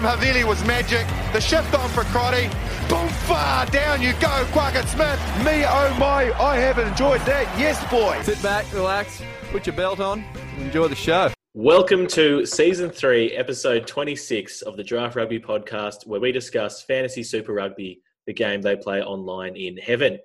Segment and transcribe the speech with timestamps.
[0.00, 1.06] pass from Havili was magic.
[1.32, 2.48] The shift on for Crotty.
[2.88, 5.20] Boom, far down you go, Quackett Smith.
[5.44, 7.46] Me, oh my, I have enjoyed that.
[7.58, 8.20] Yes, boy.
[8.22, 10.24] Sit back, relax, put your belt on,
[10.58, 11.30] enjoy the show.
[11.54, 17.22] Welcome to season three, episode 26 of the Draft Rugby podcast, where we discuss fantasy
[17.22, 20.18] super rugby, the game they play online in heaven.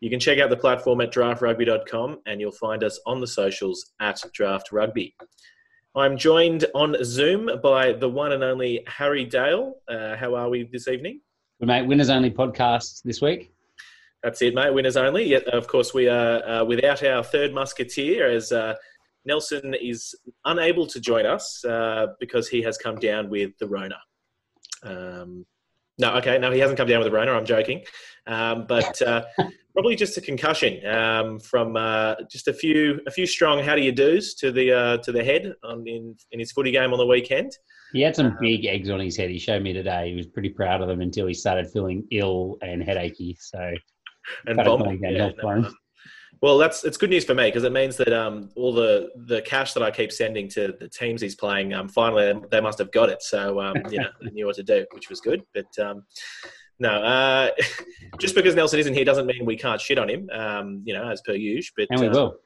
[0.00, 3.92] You can check out the platform at draftrugby.com and you'll find us on the socials
[4.00, 5.14] at Draft Rugby.
[5.96, 9.76] I'm joined on Zoom by the one and only Harry Dale.
[9.88, 11.22] Uh, how are we this evening?
[11.58, 13.50] We mate, winners only podcast this week.
[14.22, 14.74] That's it, mate.
[14.74, 15.24] Winners only.
[15.24, 18.74] Yet, of course, we are uh, without our third musketeer as uh,
[19.24, 20.14] Nelson is
[20.44, 23.96] unable to join us uh, because he has come down with the Rona.
[24.82, 25.46] Um,
[25.98, 27.32] no, okay, no, he hasn't come down with the Rona.
[27.32, 27.82] I'm joking,
[28.26, 29.24] um, but uh,
[29.72, 33.82] probably just a concussion um, from uh, just a few a few strong how do
[33.82, 36.98] you do's to the uh, to the head on, in in his footy game on
[36.98, 37.52] the weekend.
[37.92, 39.30] He had some big eggs on his head.
[39.30, 40.10] He showed me today.
[40.10, 43.36] He was pretty proud of them until he started feeling ill and headachy.
[43.38, 43.72] So,
[44.46, 45.72] and bomb, yeah, no,
[46.42, 49.40] well, that's it's good news for me because it means that um, all the the
[49.42, 52.92] cash that I keep sending to the teams he's playing, um, finally they must have
[52.92, 53.22] got it.
[53.22, 55.42] So um, you know, they knew what to do, which was good.
[55.54, 56.04] But um,
[56.78, 57.50] no, uh,
[58.18, 60.28] just because Nelson isn't here doesn't mean we can't shit on him.
[60.32, 61.72] Um, you know, as per usual.
[61.76, 62.36] But and we uh, will.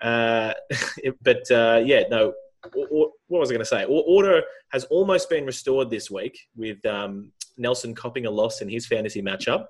[0.00, 0.54] Uh,
[1.22, 2.32] but uh, yeah, no.
[2.74, 3.86] What was I going to say?
[3.86, 8.86] Order has almost been restored this week with um, Nelson copping a loss in his
[8.86, 9.64] fantasy matchup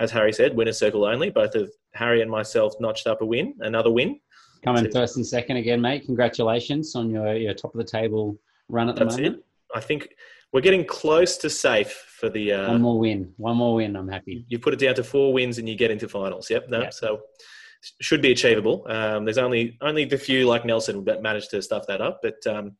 [0.00, 1.30] as Harry said, winner circle only.
[1.30, 4.18] Both of Harry and myself notched up a win, another win.
[4.64, 6.04] Coming first and second again, mate.
[6.06, 9.36] Congratulations on your, your top of the table run at the moment.
[9.36, 9.44] It.
[9.74, 10.08] I think
[10.52, 13.32] we're getting close to safe for the uh, one more win.
[13.36, 13.96] One more win.
[13.96, 14.44] I'm happy.
[14.48, 16.50] You put it down to four wins and you get into finals.
[16.50, 16.68] Yep.
[16.68, 16.80] No.
[16.80, 16.92] Yep.
[16.92, 17.20] So
[18.00, 18.84] should be achievable.
[18.88, 22.46] Um, there's only only the few like Nelson that managed to stuff that up, but.
[22.46, 22.76] Um,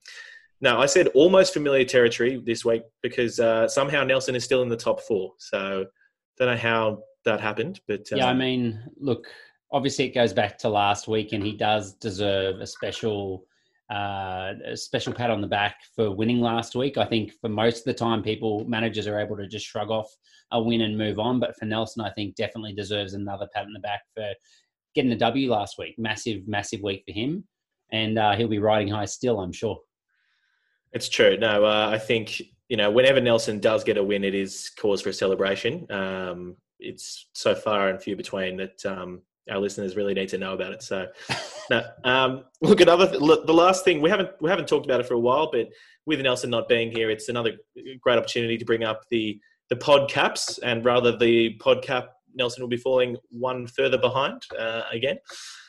[0.62, 4.68] no, I said almost familiar territory this week because uh, somehow Nelson is still in
[4.68, 5.32] the top four.
[5.38, 5.86] So
[6.36, 7.80] don't know how that happened.
[7.86, 9.26] But um, yeah, I um, mean, look,
[9.72, 13.44] obviously it goes back to last week, and he does deserve a special.
[13.92, 16.96] Uh, a special pat on the back for winning last week.
[16.96, 20.06] I think for most of the time, people managers are able to just shrug off
[20.52, 21.40] a win and move on.
[21.40, 24.32] But for Nelson, I think definitely deserves another pat on the back for
[24.94, 25.96] getting a W last week.
[25.98, 27.44] Massive, massive week for him,
[27.92, 29.78] and uh, he'll be riding high still, I'm sure.
[30.92, 31.36] It's true.
[31.36, 35.02] No, uh, I think you know whenever Nelson does get a win, it is cause
[35.02, 35.86] for celebration.
[35.90, 40.54] Um, it's so far and few between that um, our listeners really need to know
[40.54, 40.82] about it.
[40.82, 41.06] So,
[41.70, 45.00] no, um, look, another th- look, the last thing we haven't we haven't talked about
[45.00, 45.68] it for a while, but
[46.06, 47.52] with Nelson not being here, it's another
[48.00, 52.62] great opportunity to bring up the the pod caps, and rather the pod cap Nelson
[52.62, 55.18] will be falling one further behind uh, again.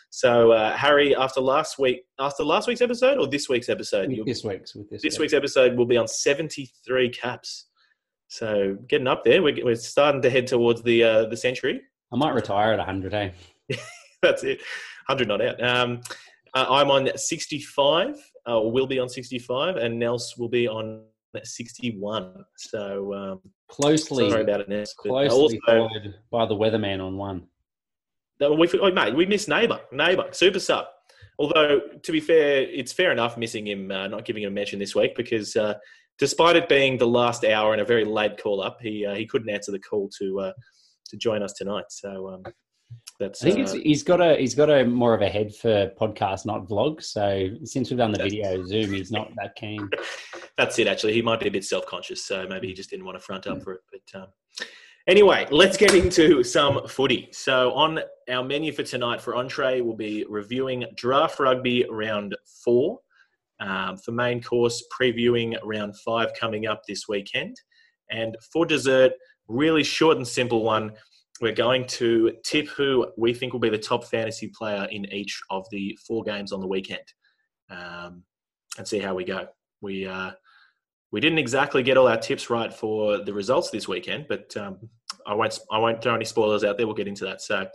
[0.09, 4.43] So uh, Harry, after last week, after last week's episode or this week's episode, this
[4.43, 7.67] week's with this, this week's episode will be on seventy three caps.
[8.31, 11.81] So getting up there, we're, we're starting to head towards the uh, the century.
[12.13, 13.31] I might retire at 100, eh?
[14.21, 14.59] That's it.
[15.07, 15.61] 100 not out.
[15.61, 15.99] Um,
[16.53, 18.15] uh, I'm on 65,
[18.47, 21.03] uh, or will be on 65, and Nels will be on
[21.43, 22.45] 61.
[22.55, 24.93] So um, closely, sorry about it, Nels.
[24.93, 27.47] Closely also, followed by the weatherman on one.
[28.39, 30.85] We, oh, mate, we missed Nabung, Nabung, super sub.
[31.37, 34.79] Although to be fair, it's fair enough missing him, uh, not giving him a mention
[34.79, 35.73] this week because uh,
[36.21, 39.25] despite it being the last hour and a very late call up, he uh, he
[39.25, 40.53] couldn't answer the call to uh,
[41.09, 41.85] to join us tonight.
[41.89, 42.43] So um,
[43.19, 43.43] that's.
[43.43, 46.45] I think uh, he's got a he's got a more of a head for podcast,
[46.45, 47.01] not vlog.
[47.01, 49.89] So since we've done the video Zoom, he's not that keen.
[50.57, 50.87] that's it.
[50.87, 53.23] Actually, he might be a bit self conscious, so maybe he just didn't want to
[53.23, 53.81] front up for it.
[53.91, 54.27] But um,
[55.07, 57.29] anyway, let's get into some footy.
[57.31, 57.99] So on
[58.29, 62.99] our menu for tonight for entree, we'll be reviewing draft rugby round four.
[63.61, 67.55] Um, for main course, previewing round five coming up this weekend.
[68.09, 69.13] And for dessert,
[69.47, 70.93] really short and simple one.
[71.41, 75.39] We're going to tip who we think will be the top fantasy player in each
[75.49, 77.01] of the four games on the weekend,
[77.69, 78.23] um,
[78.77, 79.47] and see how we go.
[79.81, 80.31] We uh,
[81.11, 84.77] we didn't exactly get all our tips right for the results this weekend, but um,
[85.25, 86.85] I won't I won't throw any spoilers out there.
[86.85, 87.41] We'll get into that.
[87.41, 87.67] So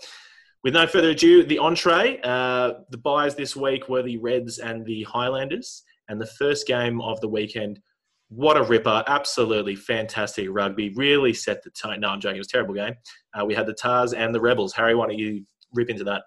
[0.64, 2.20] with no further ado, the entree.
[2.23, 5.82] Uh, the buys this week were the Reds and the Highlanders.
[6.08, 7.81] And the first game of the weekend,
[8.29, 9.05] what a ripper.
[9.06, 10.93] Absolutely fantastic rugby.
[10.94, 12.00] Really set the tone.
[12.00, 12.37] No, I'm joking.
[12.37, 12.94] It was a terrible game.
[13.35, 14.73] Uh, we had the Tahs and the Rebels.
[14.73, 15.44] Harry, why don't you
[15.75, 16.23] rip into that?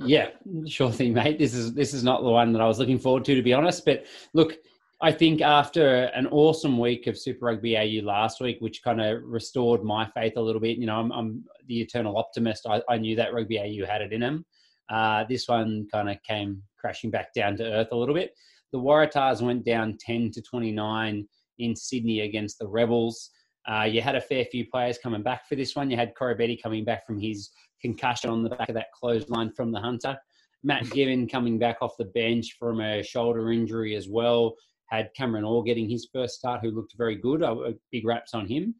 [0.00, 0.28] Yeah,
[0.66, 1.38] sure thing, mate.
[1.38, 3.54] This is this is not the one that I was looking forward to, to be
[3.54, 3.84] honest.
[3.84, 4.04] But
[4.34, 4.56] look,
[5.00, 9.22] I think after an awesome week of Super Rugby AU last week, which kind of
[9.22, 12.66] restored my faith a little bit, you know, I'm, I'm the eternal optimist.
[12.68, 14.44] I, I, knew that Rugby AU had it in them.
[14.90, 18.32] Uh, this one kind of came crashing back down to earth a little bit.
[18.72, 21.28] The Waratahs went down 10 to 29
[21.60, 23.30] in Sydney against the Rebels.
[23.70, 25.90] Uh, you had a fair few players coming back for this one.
[25.90, 27.50] You had Koroibete coming back from his
[27.80, 30.18] concussion on the back of that clothesline from the Hunter.
[30.64, 34.56] Matt Gibbon coming back off the bench from a shoulder injury as well.
[34.88, 37.42] Had Cameron Orr getting his first start, who looked very good.
[37.42, 38.74] Uh, big raps on him.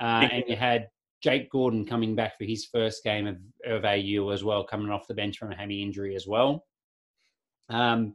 [0.00, 0.88] Uh, and you had
[1.22, 3.36] Jake Gordon coming back for his first game of,
[3.66, 6.64] of AU as well, coming off the bench from a hammy injury as well.
[7.68, 8.14] Um,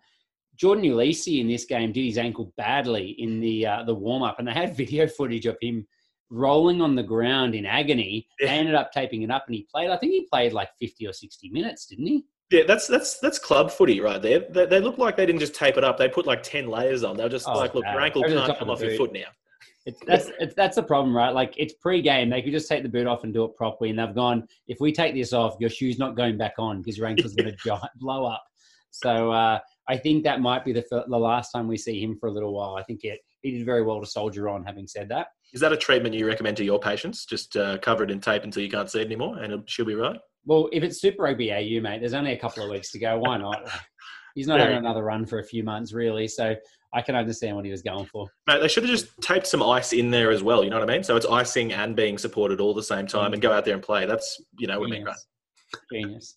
[0.56, 4.40] Jordan Uelese in this game did his ankle badly in the uh, the warm up,
[4.40, 5.86] and they had video footage of him
[6.30, 8.28] rolling on the ground in agony.
[8.40, 9.90] They ended up taping it up, and he played.
[9.90, 12.26] I think he played like fifty or sixty minutes, didn't he?
[12.52, 14.44] Yeah, that's that's that's club footy right there.
[14.50, 17.04] They, they look like they didn't just tape it up; they put like ten layers
[17.04, 17.18] on.
[17.18, 19.26] They're just oh, like, look, your ankle can't come off your foot now.
[19.86, 21.34] It's, that's it's, that's the problem, right?
[21.34, 24.00] Like it's pre-game, they could just take the boot off and do it properly, and
[24.00, 24.48] they've gone.
[24.68, 27.56] If we take this off, your shoe's not going back on because your ankle's going
[27.64, 28.44] to blow up.
[28.90, 32.28] So uh, I think that might be the the last time we see him for
[32.28, 32.76] a little while.
[32.76, 34.64] I think it, he did very well to soldier on.
[34.64, 37.26] Having said that, is that a treatment you recommend to your patients?
[37.26, 39.96] Just uh, cover it in tape until you can't see it anymore, and should be
[39.96, 40.20] right.
[40.46, 43.18] Well, if it's Super Rugby AU, mate, there's only a couple of weeks to go.
[43.18, 43.68] Why not?
[44.36, 46.28] He's not having another run for a few months, really.
[46.28, 46.56] So
[46.94, 48.28] I can understand what he was going for.
[48.48, 50.64] Mate, they should have just taped some ice in there as well.
[50.64, 51.04] You know what I mean?
[51.04, 53.84] So it's icing and being supported all the same time, and go out there and
[53.84, 54.06] play.
[54.06, 55.16] That's you know, what I mean, right?
[55.92, 56.34] Genius.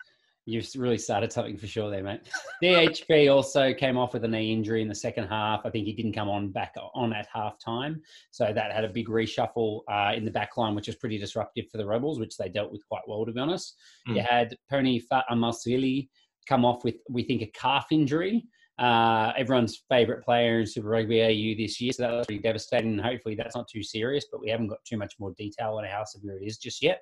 [0.49, 2.23] You've really started something for sure there, mate.
[2.63, 5.61] DHP also came off with a knee injury in the second half.
[5.65, 8.01] I think he didn't come on back on at half time.
[8.31, 11.67] So that had a big reshuffle uh, in the back line, which was pretty disruptive
[11.71, 13.77] for the Rebels, which they dealt with quite well, to be honest.
[14.09, 14.17] Mm.
[14.17, 16.09] You had Pony Fa'amausili
[16.49, 18.45] come off with, we think, a calf injury
[18.79, 21.93] uh, everyone's favourite player in Super Rugby AU this year.
[21.93, 22.93] So that was pretty devastating.
[22.93, 25.85] And hopefully that's not too serious, but we haven't got too much more detail on
[25.85, 27.01] how severe it is just yet.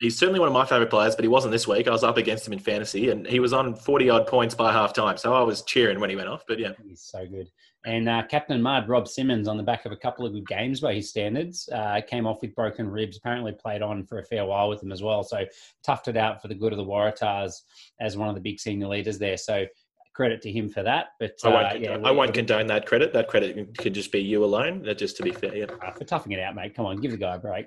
[0.00, 1.86] He's certainly one of my favourite players, but he wasn't this week.
[1.86, 4.72] I was up against him in fantasy, and he was on 40 odd points by
[4.72, 5.18] half time.
[5.18, 6.72] So I was cheering when he went off, but yeah.
[6.82, 7.50] He's so good.
[7.84, 10.80] And uh, Captain Mud, Rob Simmons, on the back of a couple of good games
[10.80, 14.44] by his standards, uh, came off with broken ribs, apparently played on for a fair
[14.44, 15.22] while with them as well.
[15.22, 15.44] So
[15.86, 17.62] toughed it out for the good of the Waratahs
[18.00, 19.36] as one of the big senior leaders there.
[19.36, 19.66] So
[20.12, 21.08] credit to him for that.
[21.18, 23.12] But I won't, uh, yeah, I won't condone that credit.
[23.14, 24.86] That credit could just be you alone.
[24.96, 25.66] Just to be fair, yeah.
[25.82, 26.74] Uh, for toughing it out, mate.
[26.74, 27.66] Come on, give the guy a break.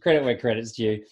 [0.00, 1.02] Credit where credit's due.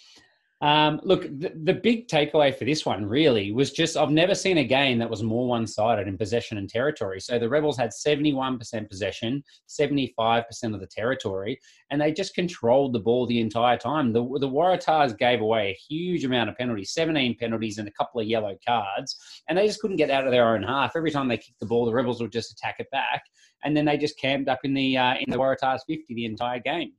[0.61, 4.59] Um, look, the, the, big takeaway for this one really was just I've never seen
[4.59, 7.21] a game that was more one sided in possession and territory.
[7.21, 10.45] So the Rebels had 71% possession, 75%
[10.75, 11.61] of the territory,
[11.91, 14.13] and they just controlled the ball the entire time.
[14.13, 18.21] The, the Waratahs gave away a huge amount of penalties 17 penalties and a couple
[18.21, 19.17] of yellow cards,
[19.49, 20.97] and they just couldn't get out of their own half.
[20.97, 23.23] Every time they kicked the ball, the Rebels would just attack it back,
[23.63, 26.59] and then they just camped up in the, uh, in the Waratahs 50 the entire
[26.59, 26.95] game.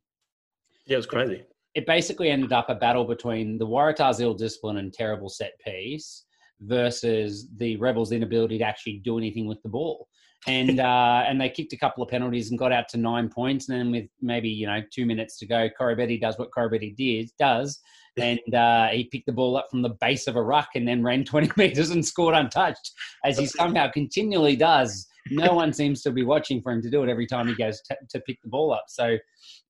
[0.85, 1.43] Yeah, it was crazy
[1.75, 6.25] it basically ended up a battle between the Waratahs' ill discipline and terrible set piece
[6.61, 10.07] versus the Rebels' inability to actually do anything with the ball.
[10.47, 13.69] And uh, and they kicked a couple of penalties and got out to nine points.
[13.69, 17.29] And then with maybe you know two minutes to go, Koroibete does what Koroibete did
[17.37, 17.79] does,
[18.17, 21.03] and uh, he picked the ball up from the base of a ruck and then
[21.03, 22.91] ran 20 meters and scored untouched,
[23.23, 27.03] as he somehow continually does no one seems to be watching for him to do
[27.03, 28.85] it every time he goes t- to pick the ball up.
[28.87, 29.17] So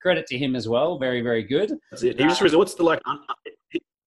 [0.02, 0.98] credit to him as well.
[1.00, 1.74] Very, very good.
[1.92, 2.20] That's it.
[2.20, 3.00] He just resorts to like.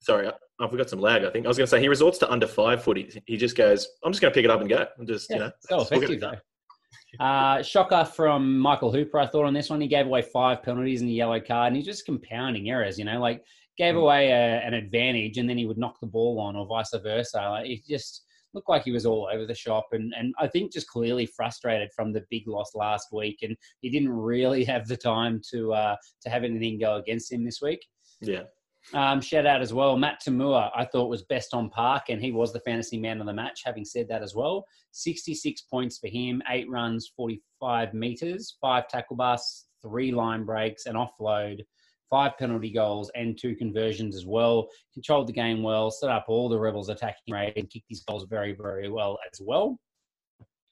[0.01, 1.25] sorry, I, have got some lag.
[1.25, 3.21] I think I was going to say he resorts to under five footy.
[3.27, 5.37] He just goes, "I'm just going to pick it up and go." And just yeah,
[5.37, 6.37] you know, so effective though.
[7.21, 9.81] Uh, shocker from Michael Hooper, I thought on this one.
[9.81, 12.99] He gave away five penalties and a yellow card, and he's just compounding errors.
[12.99, 13.43] You know, like
[13.77, 14.01] gave hmm.
[14.01, 17.49] away a, an advantage, and then he would knock the ball on, or vice versa.
[17.51, 18.25] Like it just
[18.55, 21.91] looked like he was all over the shop and, and I think just clearly frustrated
[21.95, 23.39] from the big loss last week.
[23.43, 27.45] And he didn't really have the time to uh, to have anything go against him
[27.45, 27.85] this week.
[28.21, 28.43] Yeah.
[28.95, 32.33] Um, shout out as well, Matt To'omua, I thought was best on park, and he
[32.33, 33.63] was the fantasy man of the match.
[33.65, 39.17] Having said that as well, 66 points for him, eight runs, 45 meters, five tackle
[39.17, 41.61] busts, three line breaks, an offload,
[42.13, 44.69] five penalty goals and two conversions as well.
[44.93, 48.27] Controlled the game well, set up all the Rebels' attacking rate, and kicked his goals
[48.29, 49.81] very, very well as well.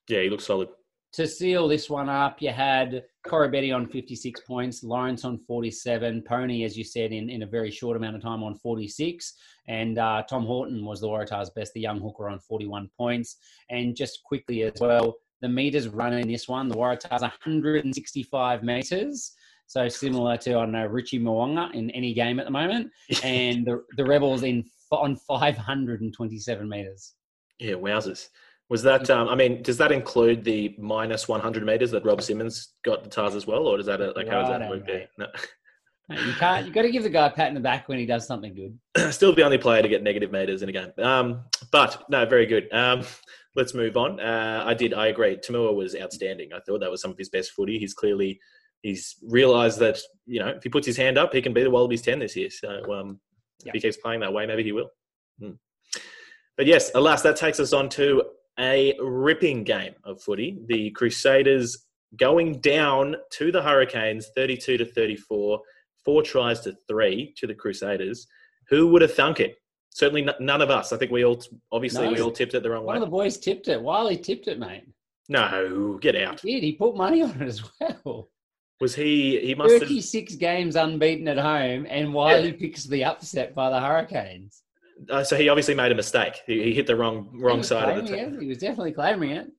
[0.07, 0.69] Yeah, he looks solid.
[1.15, 6.63] To seal this one up, you had Koroibete on 56 points, Lawrence on 47, Pony,
[6.63, 9.35] as you said, in, in a very short amount of time on 46,
[9.67, 13.39] and uh, Tom Horton was the Waratahs' best, the young hooker on 41 points.
[13.71, 19.33] And just quickly as well, the meters run in this one, the Waratahs 165 meters.
[19.71, 22.91] So similar to I don't know Richie Mo'unga in any game at the moment,
[23.23, 27.15] and the the Rebels in on 527 meters.
[27.61, 28.31] Yeah, wowzers.
[28.69, 29.09] Was that?
[29.11, 33.11] Um, I mean, does that include the minus 100 meters that Rob Simmons got the
[33.11, 35.07] Tahs as well, or does that like how does that work there?
[35.17, 35.27] No.
[36.09, 36.67] You can't.
[36.67, 38.53] You got to give the guy a pat in the back when he does something
[38.53, 39.13] good.
[39.15, 40.91] Still the only player to get negative meters in a game.
[40.99, 42.67] Um, but no, very good.
[42.73, 43.05] Um,
[43.55, 44.19] let's move on.
[44.19, 44.95] Uh, I did.
[44.95, 45.37] I agree.
[45.37, 46.53] Toomua was outstanding.
[46.53, 47.79] I thought that was some of his best footy.
[47.79, 48.41] He's clearly
[48.83, 51.71] he's realised that you know if he puts his hand up, he can be the
[51.71, 52.51] Wallabies ten this year.
[52.51, 53.21] So um,
[53.65, 54.91] if he keeps playing that way, maybe he will.
[55.41, 55.53] Hmm.
[56.57, 58.23] But yes, alas, that takes us on to
[58.59, 60.59] a ripping game of footy.
[60.67, 65.61] The Crusaders going down to the Hurricanes, thirty-two to thirty-four
[66.05, 68.27] four tries to three to the Crusaders.
[68.69, 69.57] Who would have thunk it?
[69.91, 70.93] Certainly n- none of us.
[70.93, 72.13] I think we all, obviously, No.
[72.13, 73.01] we all tipped it the wrong One way.
[73.01, 73.81] One of the boys tipped it.
[73.83, 74.85] Wiley tipped it, mate.
[75.29, 76.41] No, get out.
[76.41, 76.63] He did.
[76.63, 78.31] He put money on it as well.
[78.81, 79.39] Was he?
[79.41, 79.83] He must have.
[79.83, 84.63] 36 games unbeaten at home, and Wiley picks the upset by the Hurricanes.
[85.09, 86.41] Uh, so he obviously made a mistake.
[86.47, 88.41] He, he hit the wrong wrong side of the table.
[88.41, 89.51] He was definitely claiming it.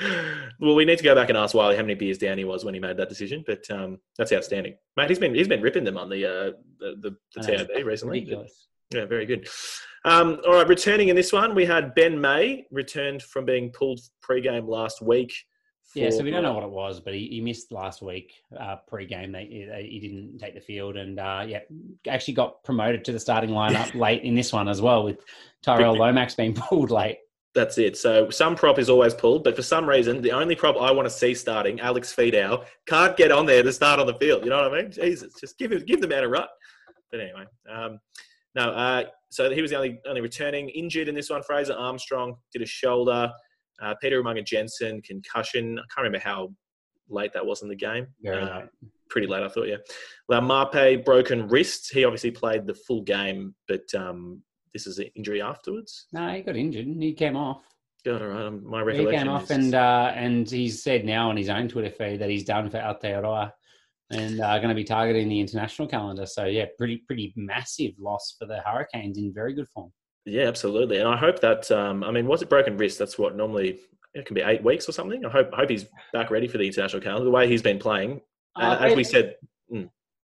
[0.60, 2.64] Well, we need to go back and ask Wiley how many beers down he was
[2.64, 3.44] when he made that decision.
[3.46, 5.08] But um, that's outstanding, mate.
[5.08, 8.20] He's been he's been ripping them on the uh, the, the, the TAB recently.
[8.92, 9.48] Yeah, very good.
[10.04, 14.00] Um, all right, returning in this one, we had Ben May returned from being pulled
[14.22, 15.34] pre-game last week.
[15.94, 18.76] Yeah, so we don't know what it was, but he, he missed last week uh,
[18.86, 19.32] pre-game.
[19.32, 21.60] They, he, he didn't take the field, and uh, yeah,
[22.06, 25.20] actually got promoted to the starting lineup late in this one as well, with
[25.62, 27.18] Tyrell Lomax being pulled late.
[27.54, 27.96] That's it.
[27.96, 31.06] So some prop is always pulled, but for some reason, the only prop I want
[31.06, 34.44] to see starting, Alex Fidow, can't get on there to start on the field.
[34.44, 34.92] You know what I mean?
[34.92, 36.46] Jesus, just give him, give the man a run.
[37.10, 37.98] But anyway, um,
[38.54, 38.70] no.
[38.70, 41.42] Uh, so he was the only only returning injured in this one.
[41.42, 43.32] Fraser Armstrong did a shoulder.
[43.80, 45.78] Uh, Peter Umaga Jensen concussion.
[45.78, 46.52] I can't remember how
[47.08, 48.06] late that was in the game.
[48.22, 48.62] Very Uh,
[49.08, 49.68] pretty late, I thought.
[49.68, 49.76] Yeah.
[50.30, 51.92] Laumape broken wrist.
[51.92, 54.42] He obviously played the full game, but um,
[54.72, 56.06] this is an injury afterwards.
[56.12, 56.86] No, he got injured.
[56.86, 57.62] and He came off.
[58.04, 58.46] God, all right.
[58.46, 61.48] um, My He recollection came off, is- and uh, and he's said now on his
[61.48, 63.50] own Twitter feed that he's done for Aotearoa
[64.10, 66.24] and uh, going to be targeting the international calendar.
[66.26, 69.92] So yeah, pretty pretty massive loss for the Hurricanes in very good form.
[70.24, 70.98] Yeah, absolutely.
[70.98, 72.98] And I hope that um, I mean, was it broken wrist?
[72.98, 73.80] That's what normally
[74.14, 75.24] it can be eight weeks or something.
[75.24, 77.24] I hope hope he's back ready for the international calendar.
[77.24, 78.20] The way he's been playing,
[78.56, 79.36] uh, Uh, as we said,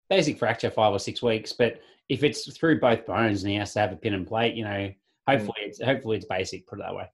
[0.10, 3.74] basic fracture five or six weeks, but if it's through both bones and he has
[3.74, 4.94] to have a pin and plate, you know,
[5.28, 6.66] hopefully it's hopefully it's basic.
[6.68, 7.10] Put it that way.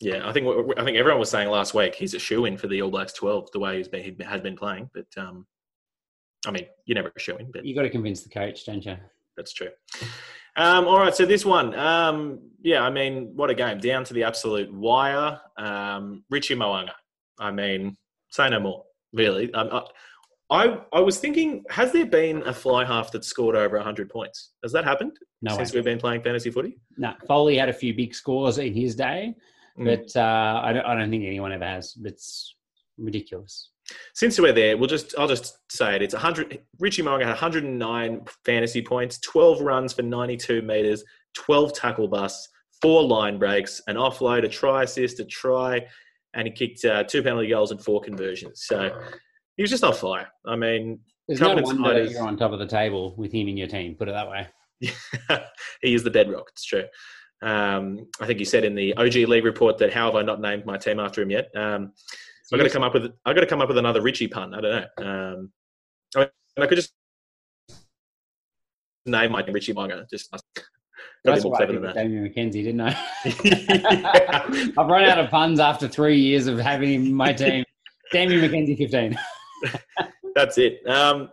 [0.00, 2.56] yeah, I think what- I think everyone was saying last week he's a shoe in
[2.56, 3.50] for the All Blacks twelve.
[3.52, 5.46] The way he's been he has been playing, but um,
[6.46, 8.84] I mean, you're never a shoe in, but You got to convince the coach, don't
[8.84, 8.96] you?
[9.36, 9.70] That's true.
[10.58, 14.12] Um, all right, so this one, um, yeah, I mean, what a game, down to
[14.14, 15.40] the absolute wire.
[15.56, 16.90] Um, Richie Mo'unga,
[17.38, 17.96] I mean,
[18.30, 19.52] say no more, really.
[19.54, 19.82] Um, I,
[20.50, 24.52] I, I was thinking, has there been a fly half that scored over 100 points?
[24.64, 25.12] Has that happened
[25.42, 26.76] No, since we've been playing fantasy footy?
[26.96, 27.14] no.
[27.28, 29.34] Foley had a few big scores in his day,
[29.78, 29.84] Mm.
[29.84, 31.96] but uh, I don't I don't think anyone ever has.
[32.02, 32.56] It's
[32.96, 33.70] ridiculous.
[34.14, 36.02] Since we're there, we'll just I'll just say it.
[36.02, 36.60] It's 100.
[36.78, 41.04] Richie Mo'unga had 109 fantasy points, 12 runs for 92 meters,
[41.34, 42.48] 12 tackle busts,
[42.80, 45.84] four line breaks, an offload, a try assist, a try,
[46.34, 48.64] and he kicked uh, two penalty goals and four conversions.
[48.66, 48.90] So
[49.56, 50.28] he was just on fire.
[50.46, 53.68] I mean, There's no wonder you're on top of the table with him in your
[53.68, 53.94] team.
[53.94, 54.46] Put it that way.
[55.82, 56.48] he is the bedrock.
[56.52, 56.84] It's true.
[57.42, 60.40] Um, I think you said in the OG League report that how have I not
[60.40, 61.48] named my team after him yet?
[61.56, 61.92] Um,
[62.52, 64.54] I've got to come up with I've got to come up with another Richie pun.
[64.54, 65.06] I don't know.
[65.06, 65.52] Um,
[66.16, 66.28] I, mean,
[66.58, 66.92] I could just
[69.06, 70.06] name my Richie Monger.
[70.10, 70.30] Just
[71.24, 72.90] That's why I clever picked than Damian McKenzie, didn't I?
[73.24, 74.72] that.
[74.78, 77.64] I've run out of puns after three years of having my team.
[78.12, 79.18] Damian McKenzie, 15.
[80.34, 80.86] That's it.
[80.88, 81.30] Um,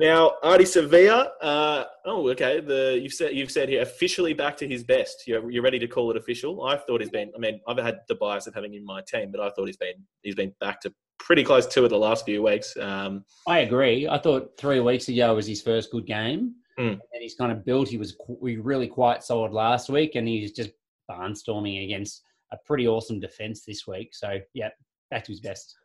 [0.00, 1.28] now, Ardie Savea.
[1.42, 2.60] Uh, oh, okay.
[2.60, 5.24] The you've said you've said here officially back to his best.
[5.26, 6.64] You're, you're ready to call it official.
[6.64, 7.30] I thought he's been.
[7.36, 9.66] I mean, I've had the bias of having him in my team, but I thought
[9.66, 12.74] he's been he's been back to pretty close to it the last few weeks.
[12.78, 14.08] Um, I agree.
[14.08, 16.54] I thought three weeks ago was his first good game.
[16.78, 16.92] Mm.
[16.92, 17.88] And he's kind of built.
[17.88, 20.70] He was qu- really quite solid last week, and he's just
[21.10, 24.14] barnstorming against a pretty awesome defense this week.
[24.14, 24.70] So, yeah,
[25.10, 25.76] back to his best.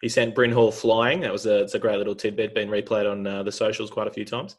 [0.00, 1.20] He sent Bryn Hall flying.
[1.20, 2.54] That was a it's a great little tidbit.
[2.54, 4.56] Been replayed on uh, the socials quite a few times.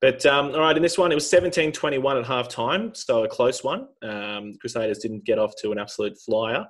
[0.00, 3.28] But um, all right, in this one, it was 17-21 at half time, so a
[3.28, 3.86] close one.
[4.02, 6.66] Um, Crusaders didn't get off to an absolute flyer.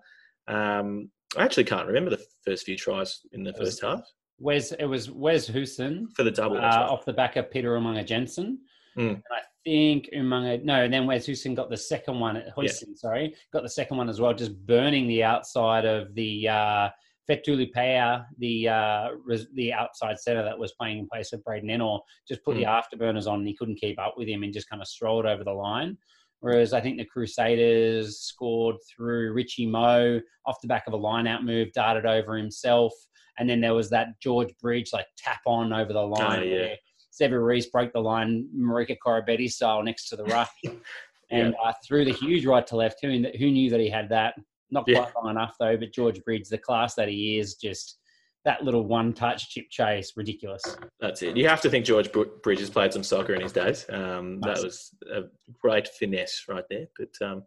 [0.48, 4.02] Um, I actually can't remember the first few tries in the first half
[4.42, 6.56] Wes, it was Wes Goosen for the double.
[6.56, 6.76] uh, right.
[6.76, 8.58] off the back of Peter Umaga Jensen.
[8.98, 9.10] Mm.
[9.10, 13.34] And I think Umaga, no, and then Wes Goosen got the second one, Goosen, sorry,
[13.52, 16.88] got the second one as well, just burning the outside of the uh,
[17.32, 21.68] Fetuli Paea, the uh, res- the outside centre that was playing in place of Braydon
[21.70, 24.68] Ennor, just put the afterburners on and he couldn't keep up with him and just
[24.68, 25.96] kind of strolled over the line.
[26.40, 31.26] Whereas I think the Crusaders scored through Richie Moe off the back of a line
[31.28, 32.92] out move, darted over himself.
[33.38, 36.56] And then there was that George Bridge like tap on over the line Oh, yeah.
[36.58, 36.76] where
[37.12, 40.50] Sevu Reece broke the line, Marika Koroibete style next to the ruck,
[41.30, 42.98] and uh, threw the huge right to left.
[43.02, 44.34] Who, who knew that he had that?
[44.72, 45.10] Not quite Yeah.
[45.14, 45.76] long enough though.
[45.76, 47.98] But George Bridge, the class that he is, just
[48.44, 50.62] that little one-touch chip chase, ridiculous.
[50.98, 51.36] That's it.
[51.36, 53.86] You have to think George Br- Bridges played some soccer in his days.
[53.88, 55.22] Um, that was a
[55.60, 56.86] great finesse right there.
[56.98, 57.44] But um,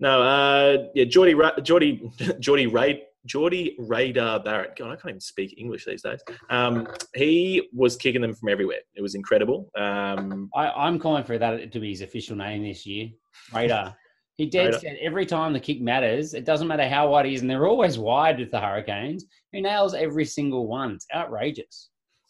[0.00, 2.10] no, uh, yeah, Jordie, Ra- Jordie,
[2.40, 4.74] Jordie Ray, Jordie Radar Barrett.
[4.76, 6.20] God, I can't even speak English these days.
[6.50, 8.80] Um, he was kicking them from everywhere.
[8.96, 9.70] It was incredible.
[9.76, 13.10] Um, I, I'm calling for that to be his official name this year.
[13.54, 13.96] Radar.
[14.36, 14.80] He dead Radar.
[14.80, 16.34] set every time the kick matters.
[16.34, 19.24] It doesn't matter how wide he is, and they're always wide with the Hurricanes.
[19.52, 20.92] He nails every single one.
[20.92, 21.88] It's outrageous.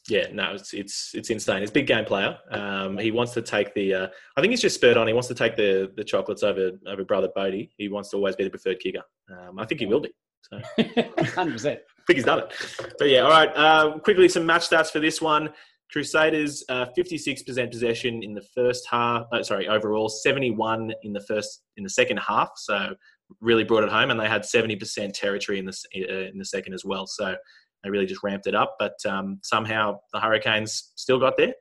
[0.08, 1.60] yeah, no, it's it's it's insane.
[1.60, 2.38] He's a big game player.
[2.52, 3.92] Um, he wants to take the.
[3.94, 5.08] Uh, I think he's just spurred on.
[5.08, 7.72] He wants to take the the chocolates over over brother Bodie.
[7.76, 9.02] He wants to always be the preferred kicker.
[9.30, 10.12] Um, I think he will be.
[10.42, 10.60] So.
[10.78, 11.66] 100%.
[11.76, 12.52] I think he's done it.
[13.00, 13.48] But yeah, all right.
[13.56, 15.52] Uh, quickly, some match stats for this one.
[15.92, 19.26] Crusaders, uh, 56% possession in the first half.
[19.32, 22.50] Uh, sorry, overall, 71 in the first in the second half.
[22.56, 22.94] So
[23.40, 26.74] really brought it home, and they had 70% territory in the uh, in the second
[26.74, 27.06] as well.
[27.06, 27.36] So
[27.82, 28.76] they really just ramped it up.
[28.78, 31.54] But um, somehow the Hurricanes still got there.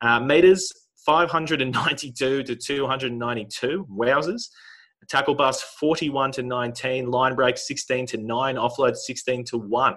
[0.00, 0.70] Uh, meters
[1.04, 3.86] 592 to 292.
[3.90, 4.42] Wowzers.
[5.08, 7.10] Tackle bust 41 to 19.
[7.10, 8.56] Line break 16 to 9.
[8.56, 9.96] Offload 16 to 1.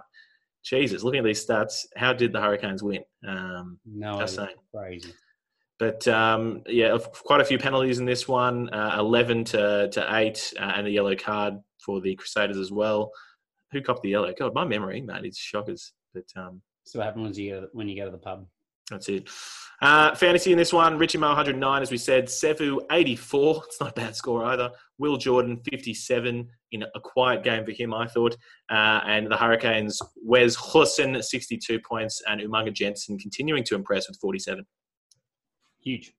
[0.66, 3.04] Jesus, looking at these stats, how did the Hurricanes win?
[3.28, 4.50] Um, No, Just saying.
[4.74, 5.14] crazy.
[5.78, 8.70] but um, yeah, quite a few penalties in this one.
[8.74, 11.56] Uh, 11 to, to 8, uh, and a yellow card
[11.86, 13.12] for the Crusaders as well.
[13.72, 14.34] Who copped the yellow?
[14.38, 15.94] God, my memory, man, it's shockers.
[16.14, 18.48] But um, So what happens when you go, when you go to the pub?
[18.90, 19.30] That's it.
[19.82, 22.28] Uh, fantasy in this one, Richie Mo 109, as we said.
[22.28, 23.64] Sevu 84.
[23.66, 24.72] It's not a bad score either.
[24.98, 28.38] Will Jordan 57 in a quiet game for him, I thought.
[28.70, 34.18] Uh, and the Hurricanes, Wes Goosen 62 points, and Umaga Jensen continuing to impress with
[34.20, 34.66] 47.
[35.82, 36.14] Huge.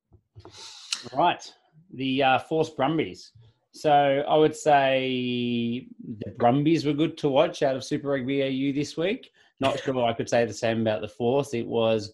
[1.13, 1.53] All right.
[1.95, 3.33] The uh, Force Brumbies.
[3.73, 5.87] So I would say
[6.25, 9.31] the Brumbies were good to watch out of Super Rugby AU this week.
[9.61, 11.55] Not sure I could say the same about the Force.
[11.55, 12.13] It was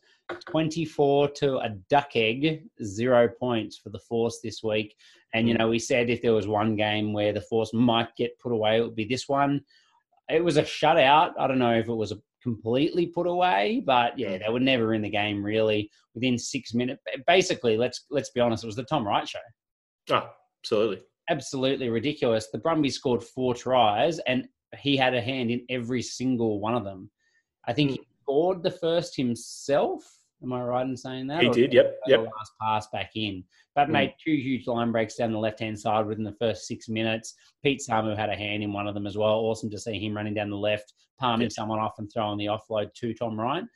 [0.49, 4.95] 24 to a duck egg, zero points for the Force this week.
[5.35, 5.59] And, you mm.
[5.59, 8.79] know, we said if there was one game where the Force might get put away,
[8.79, 9.61] it would be this one.
[10.31, 11.33] It was a shutout.
[11.39, 14.45] I don't know if it was a completely put away, but yeah, mm.
[14.45, 17.03] they were never in the game really within six minutes.
[17.27, 19.39] Basically, let's let's be honest, it was the Tom Wright show.
[20.11, 20.29] Oh,
[20.65, 21.03] absolutely.
[21.31, 22.49] Absolutely ridiculous.
[22.53, 26.85] The Brumbies scored four tries, and he had a hand in every single one of
[26.85, 27.11] them.
[27.67, 27.95] I think mm.
[27.95, 30.03] he scored the first himself.
[30.43, 31.43] Am I right in saying that?
[31.43, 32.21] He Or did, yep, yep.
[32.21, 33.45] last pass back in.
[33.75, 33.93] But Mm.
[33.93, 37.35] made two huge line breaks down the left hand side within the first six minutes.
[37.63, 39.35] Pete Samu had a hand in one of them as well.
[39.41, 41.55] Awesome to see him running down the left, palming Yes.
[41.55, 43.69] someone off and throwing the offload to Tom Ryan.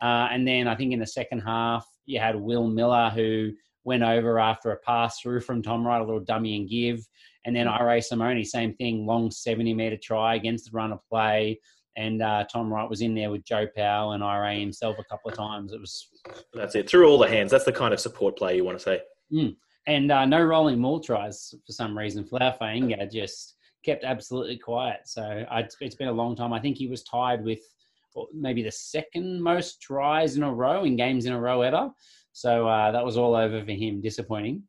[0.00, 3.52] Uh, and then I think in the second half, you had Will Miller who
[3.84, 7.00] went over after a pass through from Tom Wright, a little dummy and give.
[7.44, 11.60] And then Irae Simone, same thing, long 70 metre try against the run of play.
[11.96, 15.30] And uh, Tom Wright was in there with Joe Powell and Irae himself a couple
[15.30, 15.72] of times.
[15.72, 16.08] It was
[16.54, 16.88] That's it.
[16.88, 17.50] Through all the hands.
[17.50, 18.98] That's the kind of support play you want to see.
[19.86, 22.24] And uh, no rolling maul tries for some reason.
[22.24, 25.00] Folau Fainga'a just kept absolutely quiet.
[25.06, 26.52] So I, it's been a long time.
[26.52, 27.60] I think he was tied with
[28.32, 31.90] maybe the second most tries in a row in games in a row ever.
[32.32, 34.00] So uh, that was all over for him.
[34.00, 34.62] Disappointing.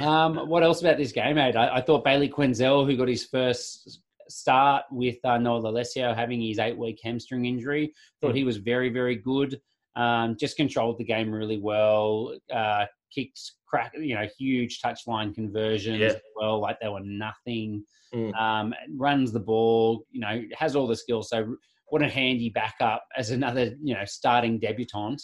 [0.00, 1.54] Um, what else about this game, mate?
[1.54, 4.00] I, I thought Bayley Kuenzle, who got his first
[4.32, 9.16] start with uh, Noah Lolesio having his eight-week hamstring injury, thought he was very, very
[9.16, 9.60] good.
[9.94, 12.34] Um, just controlled the game really well.
[12.52, 16.06] Uh, kicked, crack, you know, huge touchline conversions Yeah.
[16.08, 17.84] as well, like they were nothing.
[18.14, 18.34] Mm.
[18.34, 21.30] Um, runs the ball, you know, has all the skills.
[21.30, 21.56] So
[21.88, 25.22] what a handy backup as another, you know, starting debutant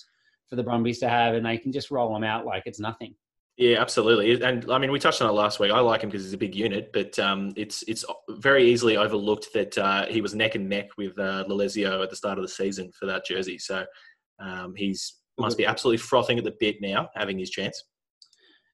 [0.49, 3.15] for the Brumbies to have, and they can just roll them out like it's nothing.
[3.59, 4.41] Yeah, absolutely.
[4.41, 5.73] And I mean, we touched on it last week.
[5.73, 9.53] I like him because he's a big unit, but um, it's it's very easily overlooked
[9.53, 12.49] that uh, he was neck and neck with uh, Lolesio at the start of the
[12.49, 13.59] season for that jersey.
[13.59, 13.85] So
[14.39, 17.83] um, he's must be absolutely frothing at the bit now, having his chance.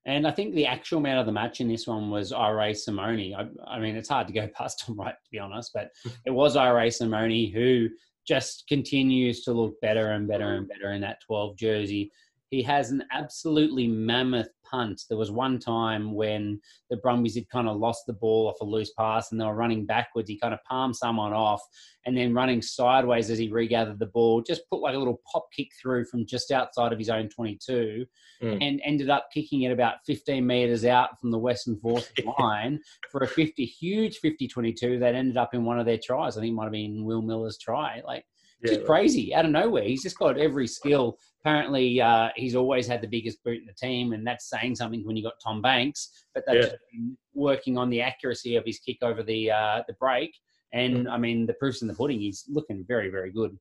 [0.07, 3.35] And I think the actual man of the match in this one was Irae Simone.
[3.35, 5.91] I, I mean, it's hard to go past Tom Wright, to be honest, but
[6.27, 7.89] it was Irae Simone who
[8.27, 12.11] just continues to look better and better and better in that 12 jersey.
[12.51, 15.03] He has an absolutely mammoth punt.
[15.09, 16.61] There was one time when
[16.91, 19.55] the Brumbies had kind of lost the ball off a loose pass and they were
[19.55, 20.29] running backwards.
[20.29, 21.63] He kind of palmed someone off
[22.07, 25.47] and then running sideways as he regathered the ball, just put like a little pop
[25.57, 28.05] kick through from just outside of his own 22
[28.43, 28.59] Mm.
[28.61, 32.11] and ended up kicking it about 15 metres out from the Western Force
[32.41, 32.81] line
[33.13, 36.37] for a 50, huge 50 22 that ended up in one of their tries.
[36.37, 38.03] I think it might have been Will Miller's try.
[38.05, 38.27] Like,
[38.65, 38.87] Just Yeah.
[38.87, 39.83] crazy out of nowhere.
[39.83, 41.19] He's just got every skill.
[41.41, 45.05] Apparently, uh, he's always had the biggest boot in the team, and that's saying something
[45.05, 46.27] when you got Tom Banks.
[46.35, 46.63] But they've Yeah.
[46.63, 50.31] just been working on the accuracy of his kick over the uh, the break.
[50.75, 50.79] Mm.
[50.97, 52.19] And I mean, the proof's in the pudding.
[52.21, 53.59] He's looking very, very good.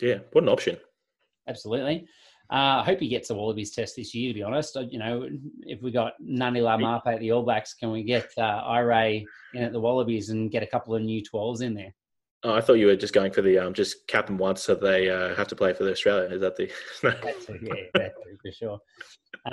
[0.00, 0.76] Yeah, what an option.
[1.46, 2.06] Absolutely.
[2.50, 4.30] Uh, I hope he gets the Wallabies test this year.
[4.32, 5.28] To be honest, Uh, you know,
[5.66, 8.90] if we got Ngani Laumape at the All Blacks, can we get uh, Ire
[9.54, 11.94] in at the Wallabies and get a couple of new twelves in there?
[12.44, 14.74] Oh, I thought you were just going for the um, just cap them once so
[14.74, 16.28] they uh, have to play for the Australia.
[16.34, 16.70] Is that the?
[17.62, 18.78] Yeah, it, for sure.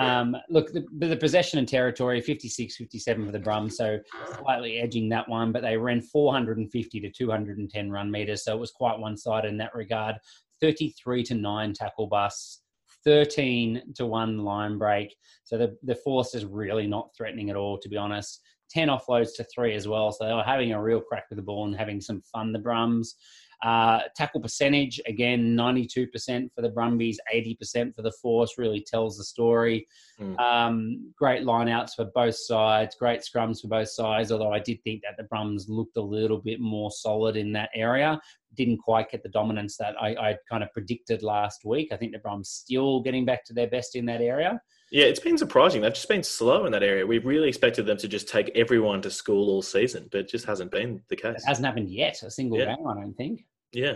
[0.00, 3.98] Um, look, the, the possession and territory 56 57 for the Brums, so
[4.40, 8.72] slightly edging that one, but they ran 450 to 210 run meters, so it was
[8.72, 10.16] quite one sided in that regard.
[10.60, 12.62] 33 to 9 tackle busts,
[13.04, 15.14] 13 to 1 line break.
[15.44, 18.40] So the, the force is really not threatening at all, to be honest.
[18.70, 20.12] 10 offloads to three as well.
[20.12, 22.58] So they were having a real crack with the ball and having some fun, the
[22.58, 23.14] Brums.
[23.62, 29.24] Uh, tackle percentage, again, 92% for the Brumbies, 80% for the Force, really tells the
[29.24, 29.86] story.
[30.18, 30.40] Mm.
[30.40, 35.02] Um, great lineouts for both sides, great scrums for both sides, although I did think
[35.02, 38.18] that the Brums looked a little bit more solid in that area.
[38.56, 41.88] Didn't quite get the dominance that I, I kind of predicted last week.
[41.92, 44.58] I think the Brums still getting back to their best in that area.
[44.90, 45.82] Yeah, it's been surprising.
[45.82, 47.06] They've just been slow in that area.
[47.06, 50.46] We really expected them to just take everyone to school all season, but it just
[50.46, 51.36] hasn't been the case.
[51.42, 52.76] It hasn't happened yet, a single Yeah.
[52.76, 53.46] game, I don't think.
[53.72, 53.94] Yeah,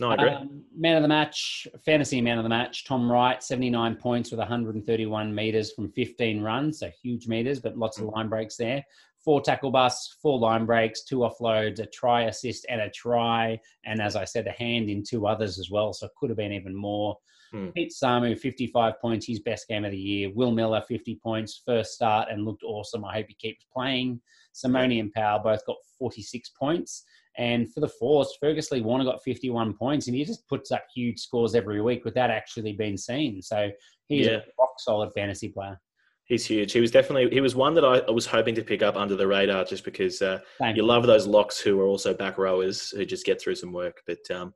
[0.00, 0.28] no, I agree.
[0.30, 4.38] Um, man of the match, fantasy man of the match, Tom Wright, 79 points with
[4.40, 8.82] 131 meters from 15 runs, so huge meters, but lots of line breaks there.
[9.22, 13.60] Four tackle busts, four line breaks, two offloads, a try assist, and a try.
[13.84, 16.36] And as I said, a hand in two others as well, so it could have
[16.36, 17.18] been even more.
[17.56, 17.68] Hmm.
[17.70, 20.30] Pete Samu, 55 points, his best game of the year.
[20.34, 23.04] Will Miller, 50 points, first start and looked awesome.
[23.04, 24.20] I hope he keeps playing.
[24.52, 27.04] Simone and Powell both got 46 points.
[27.38, 30.84] And for the Force, Fergus Lee Warner got 51 points, and he just puts up
[30.94, 33.40] huge scores every week without actually being seen.
[33.40, 33.70] So
[34.08, 34.32] he's Yeah.
[34.36, 35.80] a rock solid fantasy player.
[36.24, 36.72] He's huge.
[36.72, 39.14] He was definitely he was one that I, I was hoping to pick up under
[39.14, 40.40] the radar just because uh,
[40.74, 44.02] you love those locks who are also back rowers who just get through some work.
[44.06, 44.52] But um,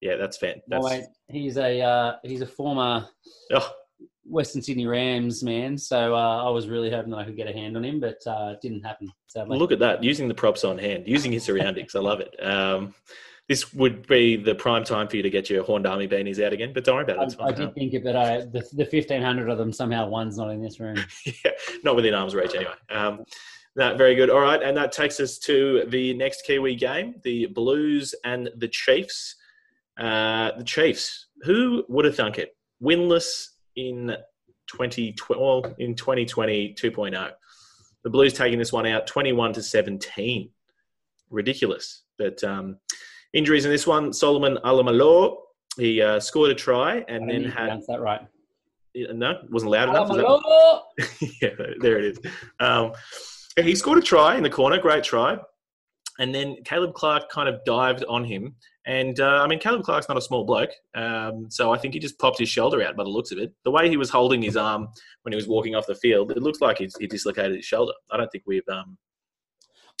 [0.00, 0.60] yeah, that's fan.
[0.68, 3.08] That's Well, mate, he's a uh, he's a former
[3.52, 3.72] oh,
[4.24, 7.52] Western Sydney Rams man, so uh, I was really hoping that I could get a
[7.52, 9.12] hand on him, but uh, it didn't happen.
[9.26, 9.58] Sadly.
[9.58, 11.94] look at that using the props on hand, using his surroundings.
[11.94, 12.34] I love it.
[12.44, 12.94] Um,
[13.48, 16.52] this would be the prime time for you to get your Horned Army beanies out
[16.52, 16.72] again.
[16.72, 17.32] But don't worry about it.
[17.32, 20.36] It's I, I did think it, but I, the, the 1,500 of them, somehow one's
[20.36, 20.96] not in this room.
[21.24, 21.52] yeah,
[21.84, 22.72] not within arm's reach anyway.
[22.90, 23.24] Um,
[23.76, 24.30] no, very good.
[24.30, 28.68] All right, and that takes us to the next Kiwi game: the Blues and the
[28.68, 29.36] Chiefs.
[29.98, 31.28] Uh, the Chiefs.
[31.42, 32.56] Who would have thunk it?
[32.82, 34.16] Winless in
[34.68, 37.30] 2020, well, in 2020 2.0.
[38.04, 40.50] The Blues taking this one out 21 to 17.
[41.30, 42.04] Ridiculous.
[42.18, 42.78] But um,
[43.32, 45.38] injuries in this one: Solomon Alaimalo.
[45.76, 48.20] He uh, scored a try and then had that right.
[48.94, 50.10] no, wasn't loud enough.
[50.10, 52.18] Is that- yeah, there it is.
[52.60, 52.92] Um,
[53.60, 55.36] he scored a try in the corner, great try.
[56.18, 58.54] And then Caleb Clarke kind of dived on him.
[58.86, 60.70] And uh, I mean, Caleb Clarke's not a small bloke.
[60.94, 63.52] Um, so I think he just popped his shoulder out by the looks of it.
[63.64, 64.88] The way he was holding his arm
[65.22, 67.92] when he was walking off the field, it looks like he's, he dislocated his shoulder.
[68.12, 68.68] I don't think we've.
[68.68, 68.96] Um,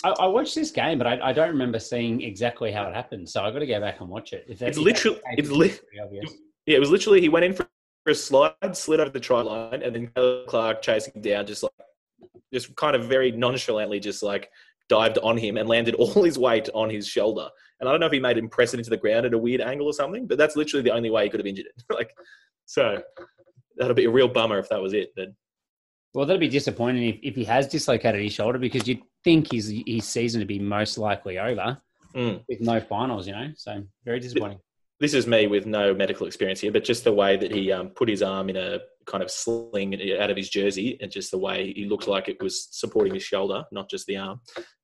[0.04, 3.28] I, I watched this game, but I, I don't remember seeing exactly how it happened.
[3.28, 4.44] So I've got to go back and watch it.
[4.48, 6.32] If It's literally- it's li- obvious.
[6.66, 7.66] yeah, it was literally he went in for
[8.06, 11.64] a slide, slid over the try line, and then Caleb Clarke chasing him down, just
[11.64, 11.72] like,
[12.52, 14.48] just kind of very nonchalantly, just like
[14.88, 17.48] dived on him and landed all his weight on his shoulder.
[17.80, 19.38] And I don't know if he made him press it into the ground at a
[19.38, 21.82] weird angle or something, but that's literally the only way he could have injured it.
[21.94, 22.14] like,
[22.64, 23.02] so
[23.76, 25.10] that'll be a real bummer if that was it.
[25.16, 25.28] But
[26.14, 29.72] Well, that'd be disappointing if, if he has dislocated his shoulder because you'd think his
[29.86, 31.78] his season to be most likely over
[32.14, 32.42] Mm.
[32.48, 33.50] with no finals, you know.
[33.56, 34.58] So very disappointing.
[35.00, 37.90] this is me with no medical experience here, but just the way that he um,
[37.90, 41.36] put his arm in a kind of sling out of his jersey, and just the
[41.36, 44.40] way he looked like it was supporting his shoulder, not just the arm.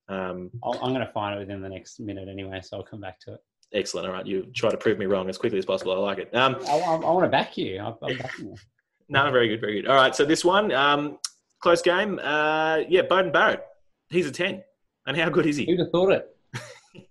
[0.09, 3.01] Um, I'll, I'm going to find it within the next minute anyway, so I'll come
[3.01, 3.41] back to it.
[3.73, 4.07] excellent.
[4.07, 5.93] All right, you try to prove me wrong as quickly as possible.
[5.93, 6.35] I like it.
[6.35, 7.79] Um, I, I, I want to back you.
[7.81, 8.57] I, I'm backing you.
[9.09, 9.89] no, very good, very good.
[9.89, 11.19] All right, so this one, um,
[11.61, 12.19] close game.
[12.23, 13.65] Uh, yeah, Beauden Barrett,
[14.11, 14.63] he's a ten,
[15.07, 15.67] and how good is he?
[15.67, 16.37] Who'd have thought it?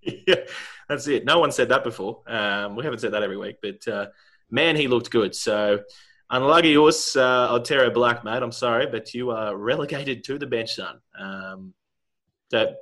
[0.28, 0.36] yeah,
[0.88, 1.26] that's it.
[1.26, 2.22] No one said that before.
[2.28, 4.08] Um, we haven't said that every week, but uh,
[4.50, 5.34] man, he looked good.
[5.34, 5.80] So,
[6.30, 8.44] unlucky us, uh, Otere Black, mate.
[8.44, 11.00] I'm sorry, but you are relegated to the bench, son.
[11.18, 11.74] Um,
[12.52, 12.76] that,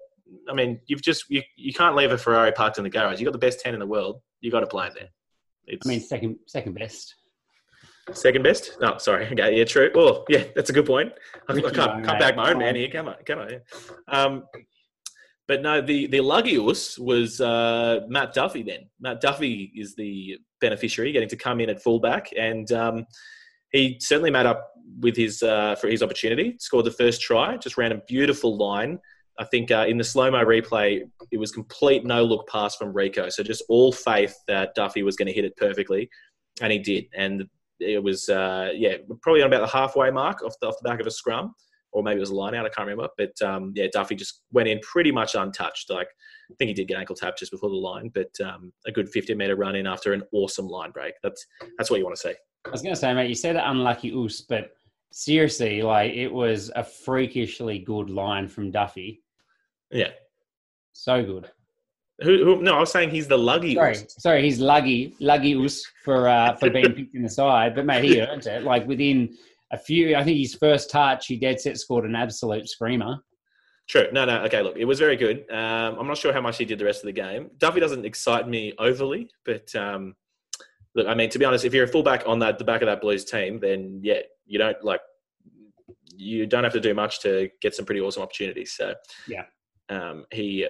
[0.49, 3.19] I mean, you've just you, you can't leave a Ferrari parked in the garage.
[3.19, 4.21] You've got the best ten in the world.
[4.41, 5.09] You got to play it there.
[5.67, 7.15] It's I mean, second second best.
[8.13, 8.77] second best.
[8.81, 9.27] No, sorry.
[9.27, 9.91] Okay, yeah, true.
[9.95, 11.11] Oh, yeah, that's a good point.
[11.47, 12.19] I, I can't, Mo, can't mate.
[12.19, 12.89] back my own man here.
[12.89, 13.49] Come on, come on.
[13.49, 13.59] Yeah.
[14.07, 14.43] Um,
[15.47, 18.63] but no, the the Lugius was uh, Matt Duffy.
[18.63, 23.05] Then Matt Duffy is the beneficiary, getting to come in at fullback, and um,
[23.71, 26.55] he certainly made up with his uh, for his opportunity.
[26.59, 28.99] Scored the first try, just ran a beautiful line.
[29.39, 32.93] I think uh, in the slow mo replay, it was complete no look pass from
[32.93, 33.31] Rieko.
[33.31, 36.09] So just all faith that Duffy was going to hit it perfectly,
[36.61, 37.05] and he did.
[37.15, 37.45] And
[37.79, 40.99] it was uh, yeah probably on about the halfway mark off the, off the back
[40.99, 41.55] of a scrum
[41.91, 42.65] or maybe it was a line out.
[42.65, 43.09] I can't remember.
[43.17, 45.89] But um, yeah, Duffy just went in pretty much untouched.
[45.89, 46.07] Like
[46.51, 49.09] I think he did get ankle tap just before the line, but um, a good
[49.09, 51.13] 50 meter run in after an awesome line break.
[51.23, 51.45] That's
[51.77, 52.33] that's what you want to see.
[52.65, 54.71] I was going to say, mate, you said unlucky us, but
[55.11, 59.21] seriously, like it was a freakishly good line from Duffy.
[59.91, 60.09] Yeah,
[60.93, 61.49] so good.
[62.21, 63.75] Who, who, no, I was saying he's the luggy.
[63.75, 67.85] Sorry, sorry, he's luggy, luggy us for uh, for being picked in the side, but
[67.85, 68.63] mate, he earned it.
[68.63, 69.37] Like within
[69.71, 70.15] a few.
[70.15, 73.19] I think his first touch, he dead set scored an absolute screamer.
[73.87, 74.07] True.
[74.11, 74.43] No, no.
[74.43, 75.49] Okay, look, it was very good.
[75.49, 77.49] Um, I'm not sure how much he did the rest of the game.
[77.57, 80.15] Duffy doesn't excite me overly, but um,
[80.93, 82.85] look, I mean, to be honest, if you're a fullback on that the back of
[82.87, 85.01] that Blues team, then yeah, you don't like
[86.15, 88.73] you don't have to do much to get some pretty awesome opportunities.
[88.73, 88.93] So
[89.27, 89.45] yeah,
[89.89, 90.67] um, he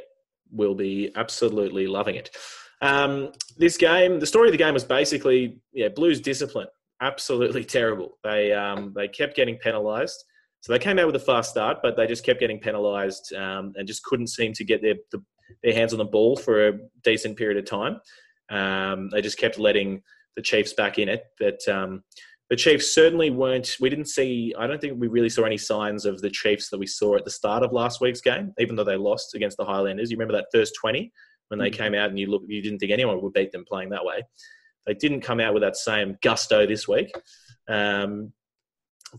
[0.51, 2.35] will be absolutely loving it.
[2.81, 6.67] Um, this game, the story of the game was basically yeah, Blues discipline
[7.01, 8.17] absolutely terrible.
[8.23, 10.23] They um, they kept getting penalised.
[10.61, 13.71] So they came out with a fast start, but they just kept getting penalised um,
[13.75, 15.23] and just couldn't seem to get their the,
[15.63, 17.99] their hands on the ball for a decent period of time.
[18.49, 20.01] Um, they just kept letting
[20.35, 22.03] the Chiefs back in it, but um,
[22.49, 23.75] the Chiefs certainly weren't.
[23.79, 24.53] We didn't see.
[24.57, 27.25] I don't think we really saw any signs of the Chiefs that we saw at
[27.25, 30.09] the start of last week's game, even though they lost against the Highlanders.
[30.09, 31.11] You remember that first twenty
[31.49, 31.83] when they mm-hmm.
[31.83, 34.23] came out and you look, you didn't think anyone would beat them playing that way.
[34.85, 37.11] They didn't come out with that same gusto this week.
[37.67, 38.33] Um,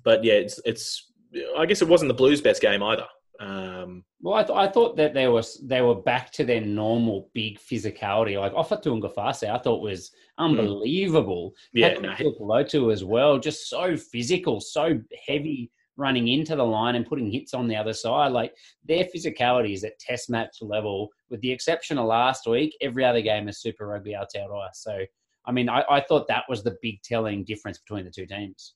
[0.04, 1.12] but yeah, it's, it's,
[1.56, 3.06] I guess it wasn't the Blues' best game either.
[3.40, 7.30] Um, well, I, th- I, thought that they was they were back to their normal
[7.32, 8.38] big physicality.
[8.38, 10.44] Like Ofa Tu'ungafasi, I thought was hmm.
[10.44, 11.54] unbelievable.
[11.72, 17.06] Yeah, no, Lotu as well, just so physical, so heavy running into the line and
[17.06, 18.32] putting hits on the other side.
[18.32, 18.52] Like
[18.86, 22.76] their physicality is at test match level, with the exception of last week.
[22.82, 24.68] Every other game is Super Rugby Aotearoa.
[24.74, 25.00] So
[25.46, 28.74] I mean, I, I thought that was the big telling difference between the two teams.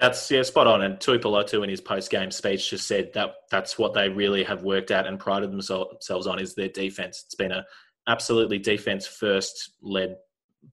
[0.00, 0.82] That's yeah, spot on.
[0.82, 4.62] And Tuipulotu in his post game speech just said that that's what they really have
[4.62, 7.22] worked at and prided themselves on is their defense.
[7.26, 7.64] It's been a
[8.08, 10.16] absolutely defense first led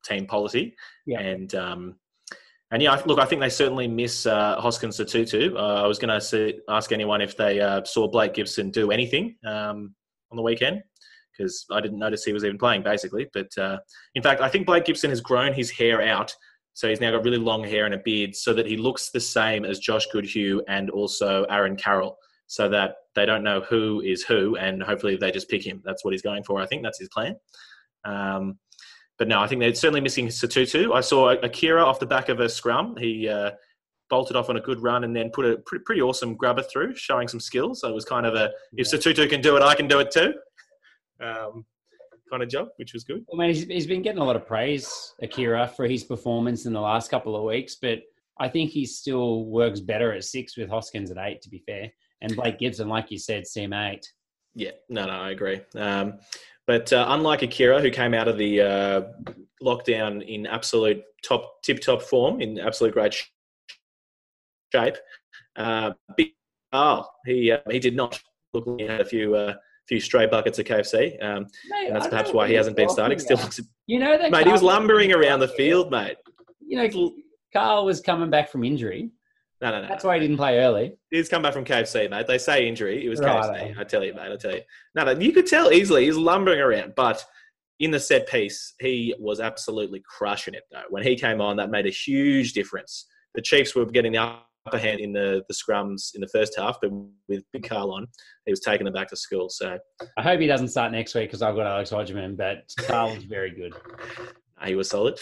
[0.04, 0.76] team policy.
[1.06, 1.20] Yeah.
[1.20, 1.96] And um,
[2.72, 5.56] and yeah, look, I think they certainly miss uh, Hoskins Sotutu.
[5.56, 9.36] Uh, I was going to ask anyone if they uh, saw Blake Gibson do anything
[9.46, 9.94] um,
[10.32, 10.84] on the weekend
[11.38, 13.28] because I didn't notice he was even playing basically.
[13.34, 13.78] But uh,
[14.16, 16.36] in fact, I think Blake Gibson has grown his hair out.
[16.78, 19.20] So he's now got really long hair and a beard so that he looks the
[19.20, 24.22] same as Josh Goodhue and also Aaron Carroll so that they don't know who is
[24.22, 25.82] who and hopefully they just pick him.
[25.84, 26.62] That's what he's going for.
[26.62, 27.36] I think that's his plan.
[28.06, 28.60] Um,
[29.18, 30.94] but no, I think they're certainly missing Sotutu.
[30.94, 32.96] I saw Akira off the back of a scrum.
[32.96, 33.54] He uh,
[34.12, 36.94] bolted off on a good run and then put a pretty, pretty awesome grabber through,
[36.94, 37.82] showing some skills.
[37.82, 40.12] So it was kind of a, if Sotutu can do it, I can do it
[40.12, 40.36] too
[41.22, 41.66] um,
[42.30, 43.26] kind of job, which was good.
[43.34, 46.74] I mean, he's, he's been getting a lot of praise, Akira, for his performance in
[46.74, 48.00] the last couple of weeks, but
[48.40, 51.92] I think he still works better at six with Hoskins at eight, to be fair.
[52.22, 54.12] And Blake Gibson, like you said, CM eight.
[54.56, 55.62] Yeah, no, no, I agree.
[55.76, 56.20] Um,
[56.66, 59.02] but uh, unlike Akira, who came out of the uh,
[59.64, 63.16] lockdown in absolute top, tip top form, in absolute great
[64.74, 64.98] shape,
[65.56, 66.32] uh, Big
[66.74, 68.20] Carl, he uh, he did not.
[68.54, 69.56] Look, he had a few uh,
[69.88, 71.22] few stray buckets of KFC.
[71.24, 73.20] Um, mate, and that's perhaps why he hasn't been starting.
[73.20, 74.44] Still looks, you know that mate.
[74.44, 76.18] Carl he was lumbering around the field, mate.
[76.66, 77.12] You know,
[77.54, 79.12] Carl was coming back from injury.
[79.62, 79.88] No, no, no.
[79.88, 80.98] That's why he didn't play early.
[81.10, 82.28] He's come back from KFC, mate.
[82.28, 83.04] They say injury.
[83.04, 83.80] It was right, KFC.
[83.80, 84.32] I tell you, mate.
[84.32, 84.62] I tell you.
[84.94, 85.20] No, no.
[85.20, 86.06] You could tell easily.
[86.06, 87.26] He's lumbering around, but
[87.80, 90.64] in the set piece, he was absolutely crushing it.
[90.72, 93.06] Though when he came on, that made a huge difference.
[93.34, 94.36] The Chiefs were getting the
[94.68, 96.92] upper hand in the, the scrums in the first half, but
[97.28, 98.08] with Big Carl on,
[98.46, 99.50] he was taking them back to school.
[99.50, 99.78] So
[100.18, 103.24] I hope he doesn't start next week because I've got Alex Hodgman, but Carl was
[103.24, 103.74] very good.
[104.66, 105.20] he was solid.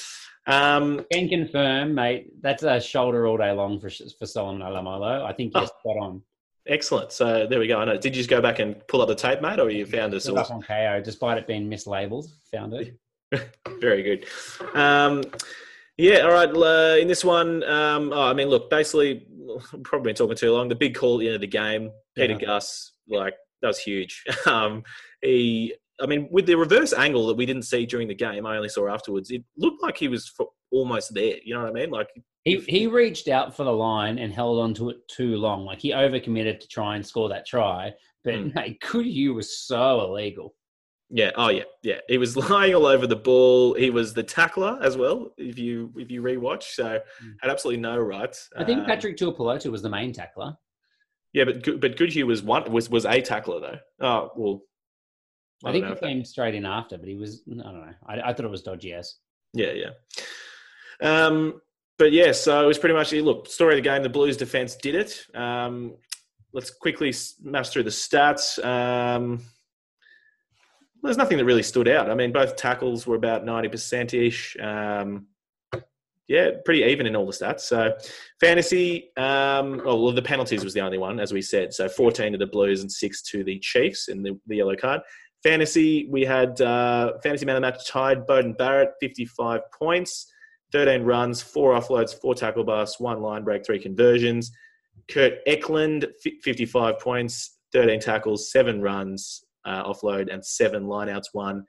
[0.48, 2.32] Um, Can confirm, mate.
[2.42, 5.24] That's a shoulder all day long for for Solomon Alaimalo.
[5.26, 6.22] I think you're oh, spot on.
[6.68, 7.12] Excellent.
[7.12, 7.80] So there we go.
[7.80, 7.98] I know.
[7.98, 10.50] Did you just go back and pull up the tape, mate, or you found source?
[10.50, 12.28] on Kayo, despite it being mislabeled.
[12.52, 12.98] Found it.
[13.80, 14.26] very good.
[14.76, 15.24] Um,
[15.98, 16.50] yeah, all right.
[16.50, 19.26] Uh, in this one, um, oh, I mean, look, basically,
[19.84, 20.70] probably been talking too long.
[20.70, 22.40] The big call at the end of the game, Pita yeah.
[22.40, 24.24] Gus, like that was huge.
[24.46, 24.84] um,
[25.22, 28.58] he, I mean, with the reverse angle that we didn't see during the game, I
[28.58, 29.32] only saw afterwards.
[29.32, 30.32] It looked like he was
[30.72, 31.36] almost there.
[31.44, 31.90] You know what I mean?
[31.90, 32.10] Like
[32.44, 35.66] he he reached out for the line and held on to it too long.
[35.66, 37.94] Like he overcommitted to try and score that try.
[38.24, 38.56] But Mm.
[38.56, 40.56] mate, Goodhue was so illegal.
[41.10, 41.32] Yeah.
[41.36, 41.64] Oh, yeah.
[41.84, 42.00] Yeah.
[42.08, 43.74] He was lying all over the ball.
[43.76, 45.32] He was the tackler as well.
[45.38, 47.36] If you if you rewatch, so Mm.
[47.42, 48.50] had absolutely no rights.
[48.58, 50.58] I think Um, Patrick Tuipulotu was the main tackler.
[51.34, 53.80] Yeah, but Good- but Goodhue was one was was a tackler though.
[54.02, 54.62] Oh well.
[55.64, 57.94] I, don't think he that- came straight in after, but he was I don't know.
[58.08, 59.16] I, I thought it was dodgy as.
[59.54, 59.90] Yeah, yeah.
[61.02, 61.62] Um,
[61.98, 64.04] but yeah, so it was pretty much look story of the game.
[64.04, 65.26] The Blues defense did it.
[65.34, 65.96] Um,
[66.54, 68.64] let's quickly smash through the stats.
[68.64, 69.42] Um,
[71.06, 72.10] there's nothing that really stood out.
[72.10, 74.58] I mean, both tackles were about ninety percent ish.
[74.62, 75.28] Um,
[76.28, 77.62] yeah, pretty even in all the stats.
[77.62, 77.96] So,
[78.40, 79.12] fantasy.
[79.16, 81.74] Um, well, the penalties was the only one, as we said.
[81.74, 85.02] So, fourteen to the Blues and six to the Chiefs in the, the yellow card.
[85.44, 90.26] Fantasy, we had uh, fantasy man of the match tied Beauden Barrett, 55 points,
[90.72, 94.52] 13 runs, four offloads, four tackle busts, one line break, three conversions.
[95.08, 101.66] Kurt Eklund, fi- 55 points, 13 tackles, seven runs, uh, offload, and seven lineouts, won.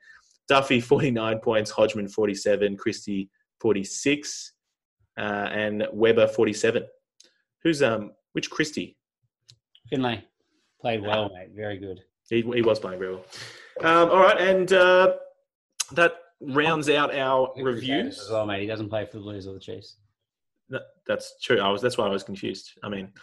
[0.47, 3.29] Duffy, 49 points, Hodgman, 47, Christie,
[3.59, 4.53] 46,
[5.17, 6.85] uh, and Weber, 47.
[7.63, 8.97] Who's, um, which Christie?
[9.89, 10.23] Finlay
[10.81, 11.49] played well, mate.
[11.55, 12.01] Very good.
[12.29, 13.25] He, he was playing very well.
[13.81, 15.13] Um, all right, and uh,
[15.93, 18.27] that rounds out our As reviews.
[18.31, 18.61] well, mate.
[18.61, 19.95] He doesn't play for the Blues or the Chiefs.
[20.69, 21.59] That- That's true.
[21.61, 21.81] I was.
[21.81, 22.73] That's why I was confused.
[22.83, 23.13] I mean,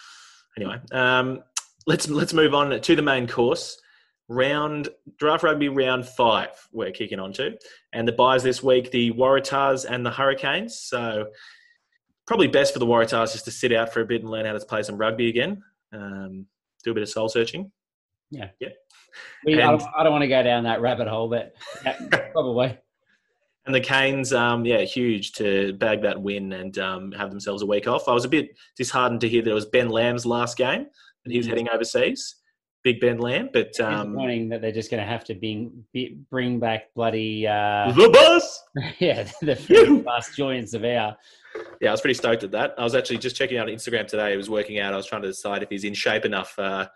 [0.56, 1.42] anyway, um,
[1.86, 3.78] let's let's move on to the main course.
[4.28, 6.48] Round draft rugby round five.
[6.72, 7.58] We're kicking on to,
[7.92, 10.78] and the buys this week: the Waratahs and the Hurricanes.
[10.80, 11.26] So
[12.26, 14.54] probably best for the Waratahs just to sit out for a bit and learn how
[14.54, 15.62] to play some rugby again.
[15.92, 16.46] Um,
[16.84, 17.70] do a bit of soul searching.
[19.44, 21.52] We, I, And- don't, I don't want to go down that rabbit hole, but
[21.84, 21.98] yeah,
[22.32, 22.78] probably.
[23.66, 27.66] And the Canes, um, yeah, huge to bag that win and um, have themselves a
[27.66, 28.08] week off.
[28.08, 30.86] I was a bit disheartened to hear that it was Ben Lamb's last game
[31.24, 31.50] and he was Mm.
[31.50, 32.36] heading overseas.
[32.84, 35.84] Big Ben Lamb, but um, Disappointing that they're just going to have to bring,
[36.30, 38.62] bring back bloody, uh, the bus.
[38.98, 41.16] yeah, the first last Julian Savea.
[41.80, 42.74] Yeah, I was pretty stoked at that.
[42.76, 44.34] I was actually just checking out Instagram today.
[44.34, 44.92] It was working out.
[44.92, 46.86] I was trying to decide if he's in shape enough uh,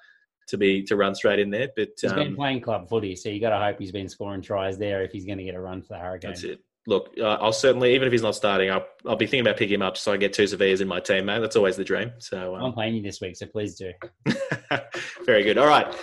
[0.49, 1.69] to be to run straight in there.
[1.75, 4.43] But He's been um, playing club footy, so you got to hope he's been scoring
[4.43, 6.43] tries there if he's going to get a run for the Hurricanes.
[6.43, 6.61] that's it.
[6.89, 9.75] Look, uh, I'll certainly, even if he's not starting, I'll, I'll be thinking about picking
[9.75, 11.41] him up so I get two Saveas in my team, mate.
[11.41, 12.13] That's always the dream.
[12.17, 13.93] So um, I'm playing you this week, so please do.
[15.27, 15.59] Very good.
[15.59, 15.95] All right.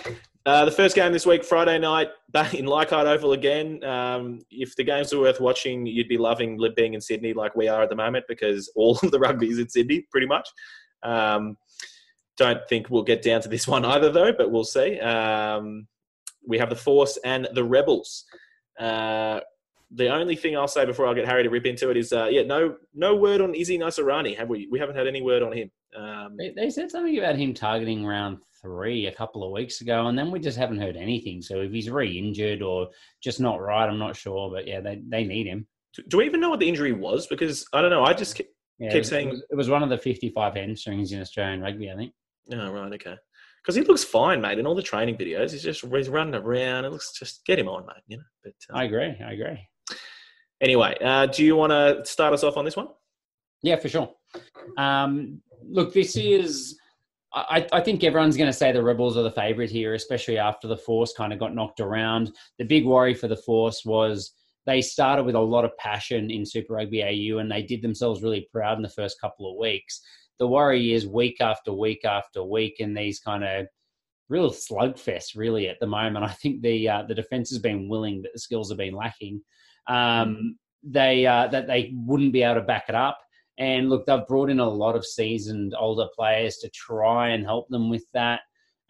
[0.46, 3.82] Uh, the first game this week, Friday night, back in Leichhardt Oval again.
[3.82, 7.66] Um, if the games are worth watching, you'd be loving being in Sydney like we
[7.66, 10.48] are at the moment because all of the rugby is in Sydney, pretty much.
[11.02, 11.56] Um,
[12.36, 15.00] don't think we'll get down to this one either, though, but we'll see.
[15.00, 15.88] Um,
[16.46, 18.24] we have the Force and the Rebels.
[18.78, 19.40] Uh,
[19.90, 22.26] the only thing I'll say before I get Harry to rip into it is, uh,
[22.26, 24.36] yeah, no, no word on Izzy Naisarani.
[24.36, 24.68] Have we?
[24.70, 25.70] We haven't had any word on him.
[25.96, 30.06] Um, They, they said something about him targeting round three a couple of weeks ago,
[30.08, 31.40] and then we just haven't heard anything.
[31.40, 32.88] So if he's re-injured or
[33.22, 34.50] just not right, I'm not sure.
[34.50, 35.66] But yeah, they, they need him.
[35.94, 37.26] do, do we even know what the injury was?
[37.28, 38.04] Because I don't know.
[38.04, 39.98] I just ke- Yeah, Keep it was- saying- it was, it was one of the
[39.98, 42.12] 55 hamstrings in Australian rugby, I think.
[42.52, 43.16] Oh, right, okay.
[43.62, 44.58] Because he looks fine, mate.
[44.60, 46.84] In all the training videos, he's just he's running around.
[46.84, 48.02] It looks just get him on, mate.
[48.06, 48.22] You know.
[48.44, 49.16] But uh, I agree.
[49.24, 49.58] I agree.
[50.60, 52.88] Anyway, uh, do you want to start us off on this one?
[53.62, 54.12] Yeah, for sure.
[54.76, 56.78] Um, look, this is.
[57.32, 60.68] I, I think everyone's going to say the Rebels are the favourite here, especially after
[60.68, 62.32] the Force kind of got knocked around.
[62.58, 64.32] The big worry for the Force was
[64.64, 68.22] they started with a lot of passion in Super Rugby AU and they did themselves
[68.22, 70.00] really proud in the first couple of weeks.
[70.38, 73.66] The worry is week after week after week in these kind of
[74.28, 76.24] real slugfest, really, at the moment.
[76.24, 79.40] I think the uh, the defence has been willing, but the skills have been lacking.
[79.88, 83.18] Um, they uh, that they wouldn't be able to back it up.
[83.58, 87.68] And look, they've brought in a lot of seasoned older players to try and help
[87.68, 88.40] them with that.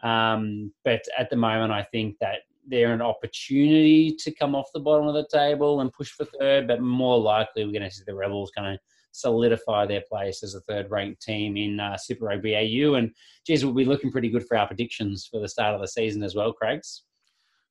[0.03, 4.79] Um, but at the moment, I think that they're an opportunity to come off the
[4.79, 6.67] bottom of the table and push for third.
[6.67, 8.79] But more likely, we're going to see the Rebels kind of
[9.13, 12.95] solidify their place as a third-ranked team in uh, Super Rugby AU.
[12.95, 13.11] And
[13.45, 16.23] geez, we'll be looking pretty good for our predictions for the start of the season
[16.23, 17.03] as well, Craigs.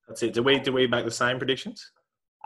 [0.09, 0.35] That's it.
[0.35, 1.91] Do we do we make the same predictions?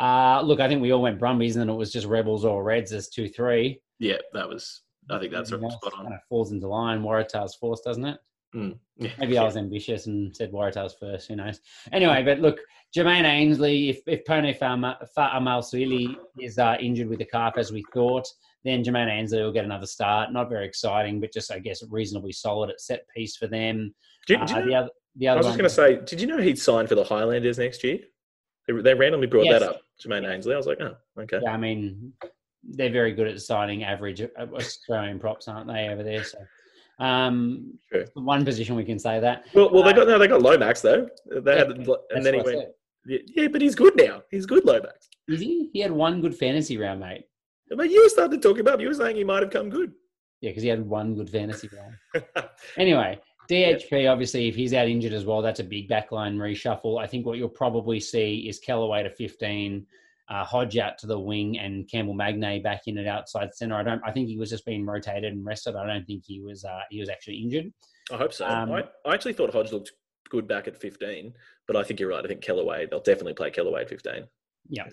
[0.00, 2.64] Uh, look, I think we all went Brumbies, and then it was just Rebels or
[2.64, 3.80] Reds as two three.
[3.98, 4.80] Yeah, that was.
[5.10, 6.04] I think that's Everything spot else on.
[6.06, 7.02] Kind of falls into line.
[7.02, 8.18] Waratahs Force, doesn't it?
[8.54, 8.78] Mm.
[8.96, 9.10] Yeah.
[9.18, 11.28] Maybe I was ambitious and said Waratahs first.
[11.28, 11.60] Who knows?
[11.92, 12.58] Anyway, but look,
[12.96, 18.26] Jermaine Ainsley, if if Pone Fa'amausili is uh, injured with the calf as we thought,
[18.64, 20.32] then Jermaine Ainsley will get another start.
[20.32, 23.94] Not very exciting, but just I guess reasonably solid at set piece for them.
[24.26, 26.26] Do, Uh, you know, the other, the I was just going to say, did you
[26.26, 27.98] know he'd signed for the Highlanders next year?
[28.70, 29.60] They, they randomly brought Yes.
[29.60, 30.54] that up, Jermaine Ainsley.
[30.54, 31.40] I was like, oh, okay.
[31.42, 32.12] Yeah, I mean,
[32.62, 36.22] they're very good at signing average uh, Australian props, aren't they, over there?
[36.24, 36.38] So,
[36.98, 38.04] Um, True.
[38.14, 39.44] one position we can say that.
[39.54, 41.08] Well, well, they Uh, got no, they got Lomax though.
[41.26, 42.68] They had, Yeah, and then he went.
[43.06, 44.22] Yeah, but he's good now.
[44.30, 45.08] He's good, Lomax.
[45.28, 45.70] Is he?
[45.72, 47.24] He had one good fantasy round, mate.
[47.74, 48.74] But you started talking about.
[48.74, 48.80] him.
[48.82, 49.92] You were saying he might have come good.
[50.42, 52.24] Yeah, because he had one good fantasy round.
[52.76, 53.18] Anyway,
[53.50, 57.02] DHP, obviously, if he's out injured as well, that's a big backline reshuffle.
[57.02, 59.84] I think what you'll probably see is Kellaway to 15,
[60.28, 63.74] uh, Hodge out to the wing, and Campbell Magnay back in at outside centre.
[63.74, 64.00] I don't.
[64.04, 65.74] I think he was just being rotated and rested.
[65.74, 66.64] I don't think he was.
[66.64, 67.72] Uh, he was actually injured.
[68.12, 68.46] I hope so.
[68.46, 69.92] Um, I, I actually thought Hodge looked
[70.30, 71.34] good back at 15,
[71.66, 72.24] but I think you're right.
[72.24, 74.24] I think Kellaway, they'll definitely play Kellaway at 15.
[74.68, 74.84] Yeah,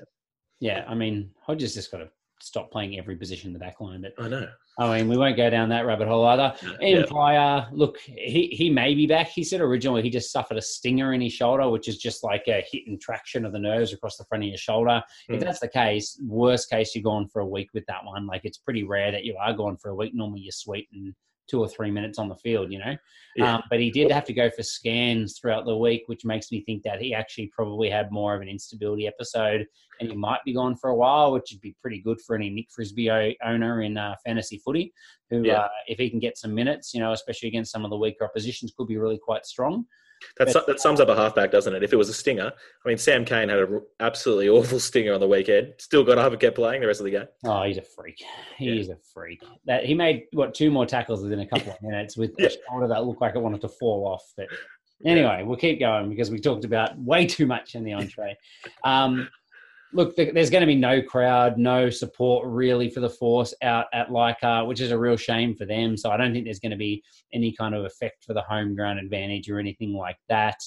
[0.60, 0.84] yeah.
[0.88, 2.10] I mean, Hodge has just got to
[2.42, 4.02] stop playing every position in the back line.
[4.02, 4.48] But I know.
[4.80, 6.54] I mean, we won't go down that rabbit hole either.
[6.82, 7.04] Yeah.
[7.10, 9.30] Ian look, he, he may be back.
[9.30, 12.44] He said originally he just suffered a stinger in his shoulder, which is just like
[12.48, 15.02] a hit and traction of the nerves across the front of your shoulder.
[15.30, 15.44] If Mm.
[15.46, 18.28] that's the case, worst case, you're gone for a week with that one.
[18.28, 20.14] Like it's pretty rare that you are gone for a week.
[20.14, 21.14] Normally you're sweet and
[21.48, 22.95] two or three minutes on the field, you know.
[23.36, 23.56] Yeah.
[23.56, 26.62] Um, but he did have to go for scans throughout the week, which makes me
[26.66, 29.66] think that he actually probably had more of an instability episode
[30.00, 32.50] and he might be gone for a while, which would be pretty good for any
[32.50, 33.10] Nick Frisby
[33.43, 34.93] owner in uh, fantasy footy,
[35.30, 35.62] who, Yeah.
[35.62, 38.26] uh, if he can get some minutes, you know, especially against some of the weaker
[38.26, 39.86] oppositions, could be really quite strong.
[40.38, 41.84] That's, that sums up a halfback, doesn't it?
[41.84, 42.51] If it was a stinger,
[42.86, 45.74] I mean, Sam Cane had an absolutely awful stinger on the weekend.
[45.78, 47.26] Still got up and kept playing the rest of the game.
[47.45, 48.22] Oh, he's a freak.
[48.57, 48.82] He Yeah.
[48.82, 49.41] is a freak.
[49.65, 52.47] That he made what two more tackles within a couple of minutes with Yeah.
[52.47, 54.24] a shoulder that looked like it wanted to fall off.
[54.38, 54.47] But
[55.05, 58.38] anyway, we'll keep going because we talked about way too much in the entree.
[58.84, 59.30] Um,
[59.94, 64.10] look, there's going to be no crowd, no support really for the force out at
[64.10, 65.96] Leica, which is a real shame for them.
[65.98, 68.76] So I don't think there's going to be any kind of effect for the home
[68.76, 70.58] ground advantage or anything like that.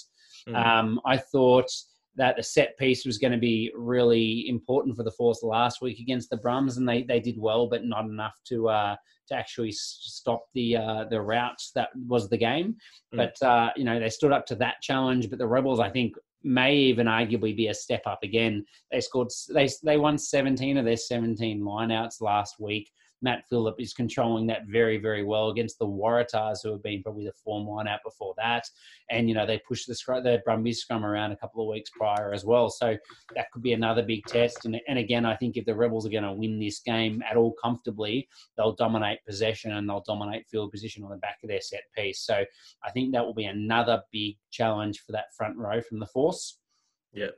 [0.49, 0.67] Mm.
[0.67, 1.71] Um, I thought
[2.17, 6.01] that the set piece was going to be really important for the Force last week
[6.01, 8.97] against the Brums, and they, they did well, but not enough to uh,
[9.29, 12.77] to actually stop the uh, the routes that was the game.
[13.15, 13.17] Mm.
[13.17, 15.31] But uh, you know they stood up to that challenge.
[15.31, 18.65] But the Rebels, I think, may even arguably be a step up again.
[18.91, 22.91] They scored they they won 17 of their 17 lineouts last week.
[23.23, 27.27] Matt Phillip is controlling that very, very well against the Waratahs, who have been probably
[27.27, 28.65] the form line out before that.
[29.11, 31.91] And, you know, they pushed the, scrum, the Brumbies scrum around a couple of weeks
[31.91, 32.71] prior as well.
[32.71, 32.97] So
[33.35, 34.65] that could be another big test.
[34.65, 37.37] And, and again, I think if the Rebels are going to win this game at
[37.37, 41.61] all comfortably, they'll dominate possession and they'll dominate field position on the back of their
[41.61, 42.21] set piece.
[42.21, 42.45] So
[42.85, 46.59] I think that will be another big challenge for that front row from the Force.
[47.13, 47.31] Yeah.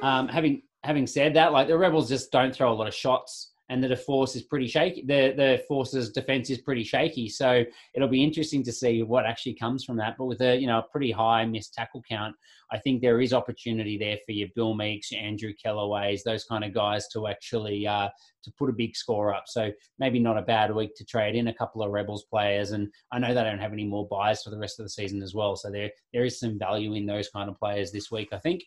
[0.00, 3.51] Um, having having said that, like the Rebels just don't throw a lot of shots,
[3.72, 5.02] and the force is pretty shaky.
[5.02, 7.64] The the force's defense is pretty shaky, so
[7.94, 10.16] it'll be interesting to see what actually comes from that.
[10.18, 12.36] But with a you know a pretty high missed tackle count,
[12.70, 16.74] I think there is opportunity there for your Bill Meakes, Andrew Kellaways, those kind of
[16.74, 18.10] guys to actually uh,
[18.44, 19.44] to put a big score up.
[19.46, 22.88] So maybe not a bad week to trade in a couple of Rebels players, and
[23.10, 25.34] I know they don't have any more buys for the rest of the season as
[25.34, 25.56] well.
[25.56, 28.64] So there there is some value in those kind of players this week, I think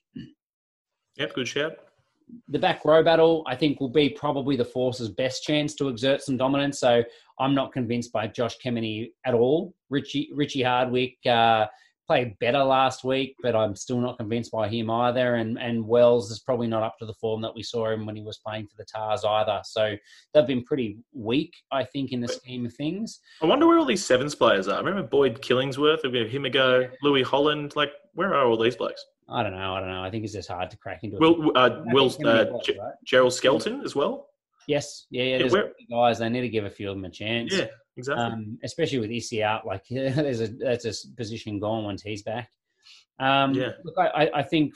[1.17, 1.77] Yep, good shout.
[2.47, 6.21] The back row battle, I think, will be probably the Force's best chance to exert
[6.21, 6.79] some dominance.
[6.79, 7.03] So
[7.39, 9.73] I'm not convinced by Josh Kemeny at all.
[9.89, 11.67] Richie Richie Hardwick uh,
[12.07, 15.35] played better last week, but I'm still not convinced by him either.
[15.35, 18.15] And and Wells is probably not up to the form that we saw him when
[18.15, 19.61] he was playing for the Tahs either.
[19.63, 19.95] So
[20.33, 23.19] they've been pretty weak, I think, in the scheme of things.
[23.41, 24.75] I wonder where all these sevens players are.
[24.75, 27.75] I remember Boyd Killingsworth, we have him ago, Louis Holland.
[27.75, 29.03] Like, where are all these blokes?
[29.27, 29.73] I don't know.
[29.73, 30.03] I don't know.
[30.03, 31.17] I think it's just hard to crack into.
[31.17, 32.93] Will, uh, Will, uh, G- right?
[33.03, 34.27] Gerald Skelton as well?
[34.67, 35.05] Yes.
[35.09, 35.23] Yeah.
[35.23, 35.37] Yeah.
[35.39, 35.55] There's
[35.89, 36.19] guys.
[36.19, 37.53] They need to give a few of them a chance.
[37.53, 37.67] Yeah,
[37.97, 38.23] exactly.
[38.23, 39.65] um, especially with Issy out.
[39.65, 42.49] Like there's a that's a position gone once he's back.
[43.19, 43.71] Um, Yeah.
[43.83, 44.73] Look, I, I- think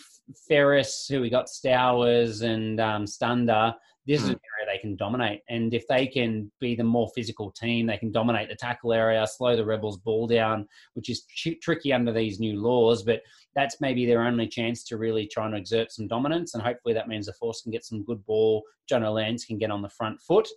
[0.48, 3.76] Ferris, who we got Stowers and um, Stander,
[4.08, 4.36] this is Hmm.
[4.72, 5.42] They can dominate.
[5.50, 9.26] And if they can be the more physical team, they can dominate the tackle area,
[9.26, 13.02] slow the Rebels' ball down, which is tr- tricky under these new laws.
[13.04, 13.22] But
[13.56, 16.54] that's maybe their only chance to really try and exert some dominance.
[16.54, 18.64] And hopefully that means the Force can get some good ball.
[18.90, 20.48] Jono Lance can get on the front foot.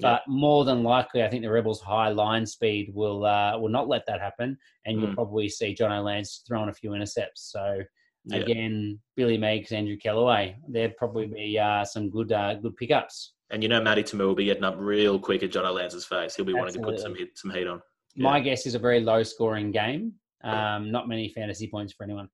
[0.00, 3.86] But more than likely, I think the Rebels' high line speed will uh, will not
[3.86, 4.56] let that happen,
[4.86, 5.14] and you'll Mm.
[5.14, 7.42] probably see Jono Lance throwing a few intercepts.
[7.52, 7.82] So
[8.24, 8.38] Yeah.
[8.38, 13.34] again, Billy Meakes, Andrew Kellaway, there'd probably be uh, some good uh, good pickups.
[13.50, 16.36] And you know, Matty Toomua will be getting up real quick at Jono Lance's face.
[16.36, 17.24] He'll be wanting to put some Absolutely.
[17.24, 17.82] heat, some heat on.
[18.14, 18.24] Yeah.
[18.24, 20.14] My guess is a very low scoring game.
[20.42, 22.28] Um, not many fantasy points for anyone.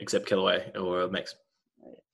[0.00, 1.36] Except Kellaway or Max.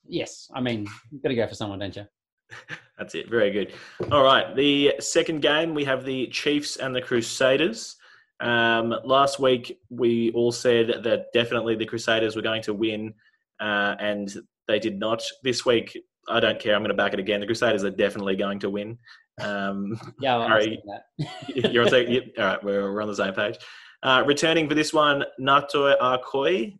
[0.06, 2.04] Yes, I mean you've got to go for someone, don't you?
[2.98, 3.30] That's it.
[3.30, 3.72] Very good.
[4.12, 4.54] All right.
[4.54, 7.96] The second game, we have the Chiefs and the Crusaders.
[8.40, 13.14] Um, last week, we all said that definitely the Crusaders were going to win,
[13.60, 14.34] uh, and
[14.66, 15.22] they did not.
[15.42, 15.96] This week,
[16.30, 16.74] I don't care.
[16.74, 17.40] I'm going to back it again.
[17.40, 18.98] The Crusaders are definitely going to win.
[19.40, 20.80] Um, Yeah, well, Harry-
[21.20, 21.72] I've seen that.
[21.72, 23.56] you're on, yep, all right, we're, we're on the same page.
[24.02, 26.78] Uh, returning for this one, Nato Arkoi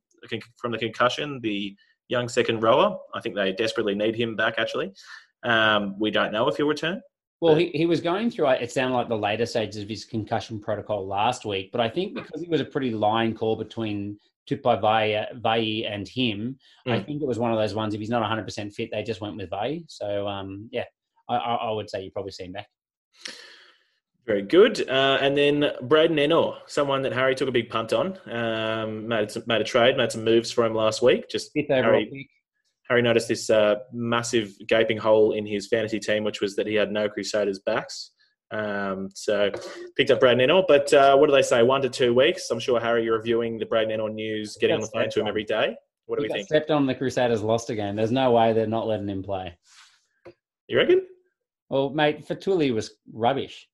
[0.56, 1.76] from the concussion, the
[2.08, 2.96] young second rower.
[3.14, 4.92] I think they desperately need him back, actually.
[5.42, 7.00] Um, we don't know if he'll return.
[7.40, 10.60] Well, he, he was going through, it sounded like the later stages of his concussion
[10.60, 14.18] protocol last week, but I think because it was a pretty line call between
[14.48, 17.06] Tupou Vaa'i, Vaa'i and him, I Mm.
[17.06, 19.36] think it was one of those ones, if he's not 100% fit, they just went
[19.36, 19.84] with Vaa'i.
[19.88, 20.84] So, um, yeah,
[21.28, 22.68] I, I, I would say you probably see him back.
[24.26, 24.88] Very good.
[24.88, 29.30] Uh, and then Braydon Ennor, someone that Harry took a big punt on, um, made,
[29.30, 31.28] some, made a trade, made some moves for him last week.
[31.28, 32.26] Just Fifth overall Harry, pick.
[32.88, 36.74] Harry noticed this uh, massive gaping hole in his fantasy team, which was that he
[36.74, 38.12] had no Crusaders backs.
[38.52, 39.50] Um, so
[39.96, 40.64] picked up Braydon Ennor.
[40.66, 41.62] But uh, what do they say?
[41.62, 42.50] One to two weeks.
[42.50, 45.26] I'm sure Harry, you're reviewing the Braydon Ennor news, getting on the phone to him
[45.26, 45.76] every day.
[46.06, 46.46] What do He we think?
[46.46, 47.94] stepped on the Crusaders lost again.
[47.96, 49.56] There's no way they're not letting him play.
[50.66, 51.06] You reckon?
[51.68, 53.68] Well, mate, Fetuli was rubbish.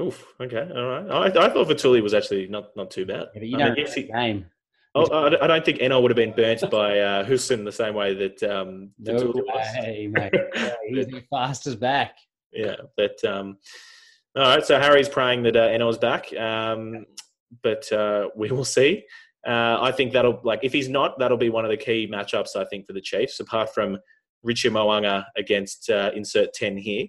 [0.00, 0.26] Oof.
[0.40, 0.68] Okay.
[0.74, 1.10] All right.
[1.36, 3.26] I, I thought Vituli was actually not, not too bad.
[3.34, 4.46] Yeah, you I don't mean, yes, he- game.
[4.94, 7.94] Oh, I I don't think Ennor would have been burnt by uh, Hussein the same
[7.94, 10.34] way that um, No way, mate.
[10.54, 12.16] Yeah, He's the fastest back.
[12.52, 13.56] Yeah, but um,
[14.36, 14.64] all right.
[14.64, 17.06] So Harry's praying that uh, Ennor's back, um,
[17.62, 19.04] but uh, we will see.
[19.46, 22.56] Uh, I think that'll like if he's not, that'll be one of the key matchups
[22.56, 23.40] I think for the Chiefs.
[23.40, 23.98] Apart from
[24.42, 27.06] Richie Mo'unga against uh, insert ten here,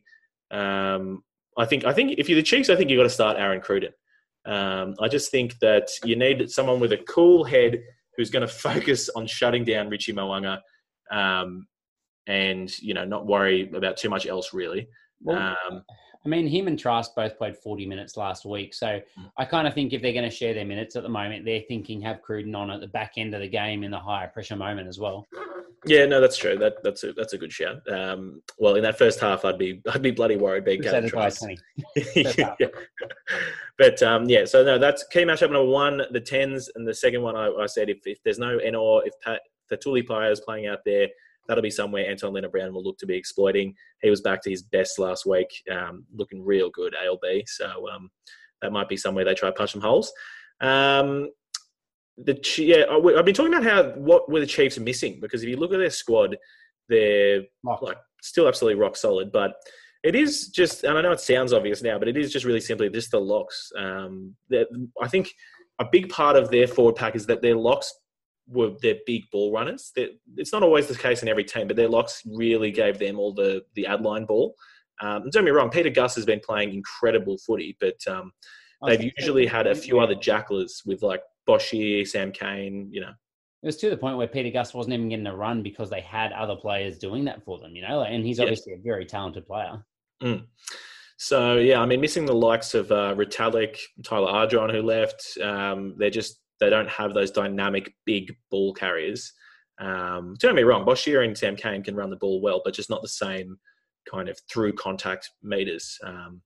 [0.51, 1.24] um,
[1.57, 3.61] I think I think if you're the Chiefs, I think you've got to start Aaron
[3.61, 3.93] Cruden.
[4.45, 7.82] Um, I just think that you need someone with a cool head
[8.17, 10.59] who's going to focus on shutting down Richie Mo'unga,
[11.11, 11.67] um,
[12.28, 14.88] and you know not worry about too much else really.
[15.21, 15.84] Well, Um,
[16.26, 18.74] I mean, him and Trask both played 40 minutes last week.
[18.74, 18.88] So
[19.19, 19.32] Mm.
[19.38, 21.61] I kind of think if they're going to share their minutes at the moment, they're
[21.67, 24.55] thinking have Cruden on at the back end of the game in the higher pressure
[24.55, 25.28] moment as well.
[25.86, 26.57] Yeah, no, that's true.
[26.57, 27.86] That that's a that's a good shout.
[27.91, 31.39] Um, well, in that first half, I'd be I'd be bloody worried being Gavin Trask.
[31.39, 31.57] 20.
[32.24, 32.55] First half.
[32.59, 32.67] yeah.
[33.78, 37.21] But um, yeah, so no, that's key matchup number one, the tens, and the second
[37.21, 40.39] one I, I said if, if there's no Ennor, if Pat, the Tuli Paya is
[40.39, 41.07] playing out there,
[41.47, 43.73] that'll be somewhere Anton Lienert-Brown will look to be exploiting.
[44.01, 47.43] He was back to his best last week, um, looking real good ALB.
[47.47, 48.09] So um,
[48.61, 50.11] that might be somewhere they try to punch some holes.
[50.61, 51.29] Um,
[52.17, 52.85] the yeah,
[53.17, 55.79] I've been talking about how what were the Chiefs missing because if you look at
[55.79, 56.37] their squad,
[56.87, 57.81] they're Lock.
[57.81, 59.55] like still absolutely rock solid, but
[60.03, 62.59] it is just, and I know it sounds obvious now, but it is just really
[62.59, 63.71] simply just the locks.
[63.77, 64.35] Um,
[65.01, 65.31] I think
[65.79, 67.93] a big part of their forward pack is that their locks
[68.47, 69.91] were their big ball runners.
[69.95, 73.19] They're, it's not always the case in every team, but their locks really gave them
[73.19, 74.55] all the the ad line ball.
[75.01, 78.31] Um, don't get me wrong, Pita Gus has been playing incredible footy, but um,
[78.85, 83.11] they've usually had a few other jacklers with like Boshier, Sam Cane, you know.
[83.63, 86.01] It was to the point where Pita Gus wasn't even getting a run because they
[86.01, 88.01] had other players doing that for them, you know?
[88.01, 88.43] And he's Yeah.
[88.43, 89.83] obviously a very talented player.
[91.17, 95.37] So yeah, I mean, missing the likes of uh, Retallick, Tyler Ardron, who left.
[95.41, 99.34] Um, they're just they don't have those dynamic big ball carriers.
[99.80, 102.74] Um, don't get me wrong, Boshier and Sam Cane can run the ball well, but
[102.74, 103.57] just not the same
[104.09, 105.97] kind of through contact meters.
[106.05, 106.41] Um,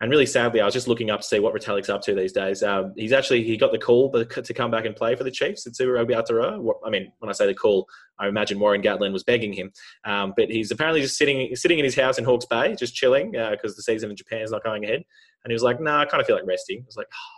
[0.00, 2.32] and really sadly, I was just looking up to see what Retallick's up to these
[2.32, 2.62] days.
[2.62, 5.66] Um, he's actually he got the call to come back and play for the Chiefs
[5.66, 6.72] at Super Rugby Aotearoa.
[6.86, 7.88] I mean, when I say the call,
[8.20, 9.72] I imagine Warren Gatland was begging him.
[10.04, 13.32] Um, but he's apparently just sitting sitting in his house in Hawke's Bay, just chilling
[13.32, 15.02] because the season in Japan is not going ahead.
[15.44, 17.16] And he was like, "Nah, I kind of feel like resting." I was like, oh,
[17.16, 17.37] "Mate,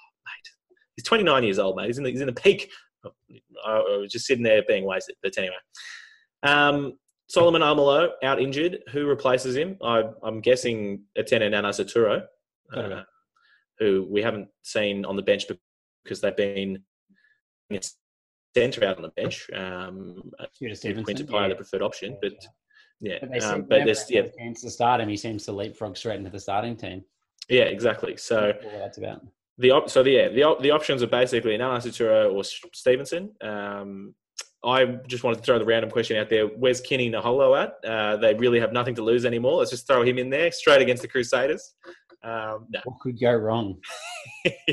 [1.01, 1.86] he's 29 years old, mate.
[1.86, 2.70] He's in the, he's in the peak."
[3.05, 5.16] I, I was just sitting there being wasted.
[5.22, 5.55] But anyway,
[6.42, 6.98] um,
[7.28, 8.80] Solomon Alaimalo out injured.
[8.92, 9.76] Who replaces him?
[9.82, 12.24] I, I'm guessing Etene Nanai-Seturo,
[12.74, 13.03] uh,
[13.78, 15.46] who we haven't seen on the bench
[16.05, 16.82] because they've been
[18.55, 19.48] centre out on the bench.
[19.55, 21.05] Um, Stevenson.
[21.05, 21.32] Quinton yeah.
[21.32, 22.32] Pye, the preferred option, but
[23.01, 25.96] yeah, But, they um, but there's yeah, chance to start him, he seems to leapfrog
[25.96, 27.03] straight into the starting team.
[27.48, 28.16] yeah, exactly.
[28.16, 29.22] So that's about.
[29.61, 33.31] The op- so the yeah the op- the options are basically Nanai-Seturo or Stevenson.
[33.43, 34.15] Um,
[34.65, 36.47] I just wanted to throw the random question out there.
[36.47, 37.73] Where's Kenny Naholo at?
[37.89, 39.59] Uh, they really have nothing to lose anymore.
[39.59, 41.75] Let's just throw him in there straight against the Crusaders.
[42.23, 43.79] Um, no, What could go wrong?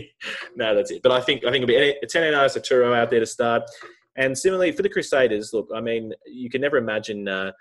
[0.56, 1.02] no, that's it.
[1.02, 3.64] But I think I think it'll be Etene Nanai-Seturo out there to start.
[4.18, 7.52] And similarly for the Crusaders, look, I mean, you can never imagine uh,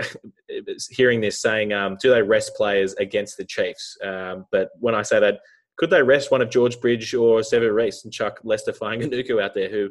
[0.90, 3.96] hearing this saying, um, do they rest players against the Chiefs?
[4.04, 5.40] Um, but when I say that,
[5.76, 9.54] could they rest one of George Bridge or Sevu Reece and chuck Leicester Fainga'anuku out
[9.54, 9.90] there, who,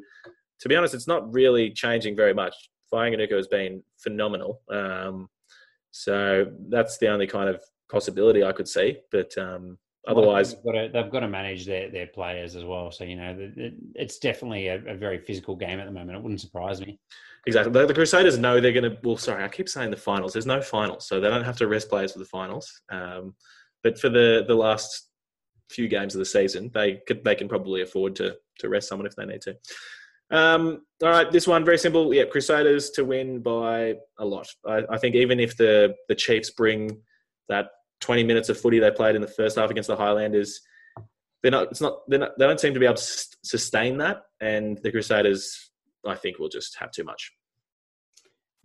[0.60, 2.56] to be honest, it's not really changing very much.
[2.92, 4.62] Fainga'anuku has been phenomenal.
[4.70, 5.30] Um,
[5.92, 8.98] so that's the only kind of possibility I could see.
[9.12, 9.78] But um,
[10.08, 12.92] otherwise, they've got, to, they've got to manage their, their players as well.
[12.92, 16.18] So you know, it, it's definitely a, a very physical game at the moment.
[16.18, 17.00] It wouldn't surprise me.
[17.48, 17.72] Exactly.
[17.72, 18.98] The, the Crusaders know they're going to.
[19.04, 20.34] Well, sorry, I keep saying the finals.
[20.34, 22.82] There's no finals, so they don't have to rest players for the finals.
[22.90, 23.36] Um,
[23.84, 25.10] but for the the last
[25.70, 29.06] few games of the season, they could they can probably afford to to rest someone
[29.06, 29.56] if they need to.
[30.32, 32.14] Um, all right, this one very simple.
[32.14, 34.48] Yeah, Crusaders to win by a lot.
[34.66, 37.02] I, I think even if the the Chiefs bring
[37.50, 37.68] that
[38.02, 40.62] 20 minutes of footy they played in the first half against the Highlanders,
[41.42, 41.70] they're not.
[41.70, 42.00] It's not.
[42.08, 45.72] They're not, they don't seem to be able to sustain that, and the Crusaders,
[46.06, 47.32] I think, will just have too much.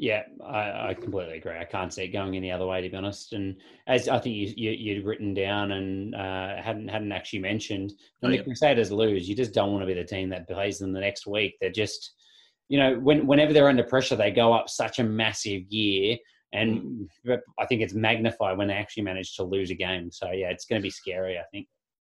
[0.01, 1.59] Yeah, I, I, completely agree.
[1.59, 3.35] I can't see it going any other way, to be honest.
[3.35, 7.93] And as I think you, you would written down and uh, hadn't hadn't actually mentioned,
[8.21, 10.79] when oh, the Crusaders lose, you just don't want to be the team that plays
[10.79, 11.59] them the next week.
[11.61, 12.15] They're just,
[12.71, 16.17] you know, when, whenever they're under pressure, they go up such a massive gear,
[16.55, 17.39] and mm.
[17.59, 20.11] I think it's magnified when they actually manage to lose a game.
[20.11, 21.37] So yeah, it's going to be scary.
[21.37, 21.69] I think.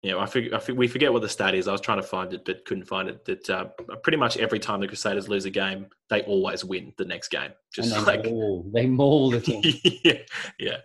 [0.04, 1.66] Yeah, I think, I think we forget what the stat is.
[1.66, 3.24] I was trying to find it, but couldn't find it.
[3.24, 3.64] That uh,
[4.02, 7.52] pretty much every time the Crusaders lose a game, they always win the next game.
[7.74, 8.70] Just they like maul.
[8.74, 9.62] they maul the team.
[10.04, 10.18] yeah,
[10.58, 10.76] yeah.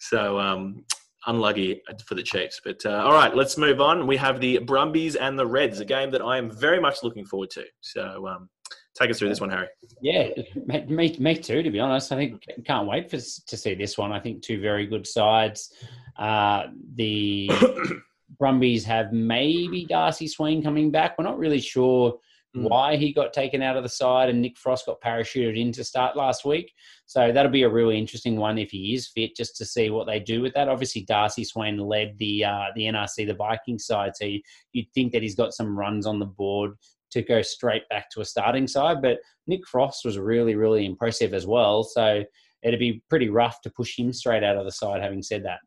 [0.00, 0.84] So um,
[1.28, 2.60] unlucky for the Chiefs.
[2.64, 4.08] But uh, all right, let's move on.
[4.08, 7.24] We have the Brumbies and the Reds, a game that I am very much looking
[7.24, 7.64] forward to.
[7.80, 8.48] So um,
[8.98, 9.68] take us through this one, Harry.
[10.02, 10.30] Yeah,
[10.66, 11.62] me, me too.
[11.62, 14.10] To be honest, I think can't wait for to see this one.
[14.10, 15.72] I think two very good sides.
[16.18, 16.64] Uh,
[16.96, 17.48] the
[18.38, 21.16] Brumbies have maybe Darcy Swain coming back.
[21.16, 22.18] We're not really sure
[22.56, 22.68] mm.
[22.68, 25.84] why he got taken out of the side and Nick Frost got parachuted in to
[25.84, 26.72] start last week.
[27.06, 30.06] So that'll be a really interesting one if he is fit, just to see what
[30.06, 30.68] they do with that.
[30.68, 34.26] Obviously, Darcy Swain led the uh, the NRC, the Viking side, so
[34.72, 36.72] you'd think that he's got some runs on the board
[37.10, 39.00] to go straight back to a starting side.
[39.00, 41.82] But Nick Frost was really, really impressive as well.
[41.82, 42.22] So
[42.62, 45.00] it'd be pretty rough to push him straight out of the side.
[45.00, 45.60] Having said that.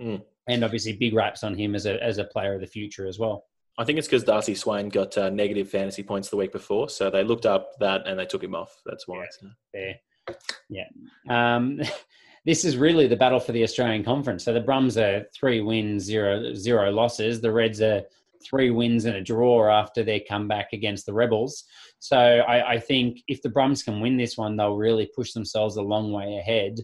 [0.00, 3.06] Mm and obviously big raps on him as a as a player of the future
[3.06, 3.44] as well.
[3.78, 7.10] I think it's because Darcy Swain got uh, negative fantasy points the week before, so
[7.10, 8.74] they looked up that and they took him off.
[8.86, 9.26] That's why.
[9.74, 9.92] Yeah.
[10.28, 10.34] So.
[10.68, 10.86] Yeah.
[11.28, 11.80] Um,
[12.46, 14.44] this is really the battle for the Australian Conference.
[14.44, 17.40] So the Brums are three wins, zero zero losses.
[17.40, 18.02] The Reds are
[18.44, 21.64] three wins and a draw after their comeback against the Rebels.
[21.98, 25.76] So I, I think if the Brums can win this one, they'll really push themselves
[25.76, 26.78] a long way ahead.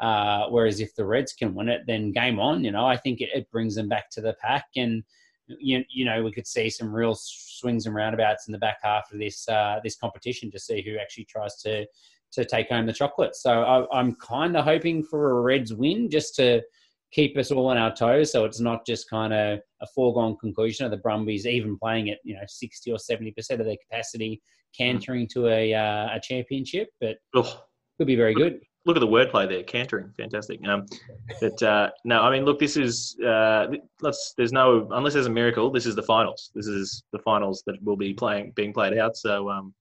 [0.00, 2.62] Uh, whereas if the Reds can win it, then game on.
[2.62, 5.02] You know, I think it, it, brings them back to the pack, and
[5.48, 9.10] you, you know we could see some real swings and roundabouts in the back half
[9.12, 11.84] of this uh, this competition to see who actually tries to
[12.30, 13.34] to take home the chocolate.
[13.34, 16.62] So I, am kind of hoping for a Reds win just to
[17.10, 20.84] keep us all on our toes, so it's not just kind of a foregone conclusion
[20.84, 24.40] of the Brumbies even playing at you know 60 or 70 percent of their capacity,
[24.76, 27.16] cantering to a uh, a championship, but.
[27.98, 30.66] Could be very good look at the wordplay there, cantering, fantastic.
[30.66, 30.86] Um,
[31.40, 33.66] but uh, no, I mean, look, this is uh,
[34.00, 34.32] let's.
[34.36, 35.70] There's no unless there's a miracle.
[35.70, 36.50] This is the finals.
[36.54, 39.16] This is the finals that will be playing being played out.
[39.16, 39.50] So.
[39.50, 39.74] Um,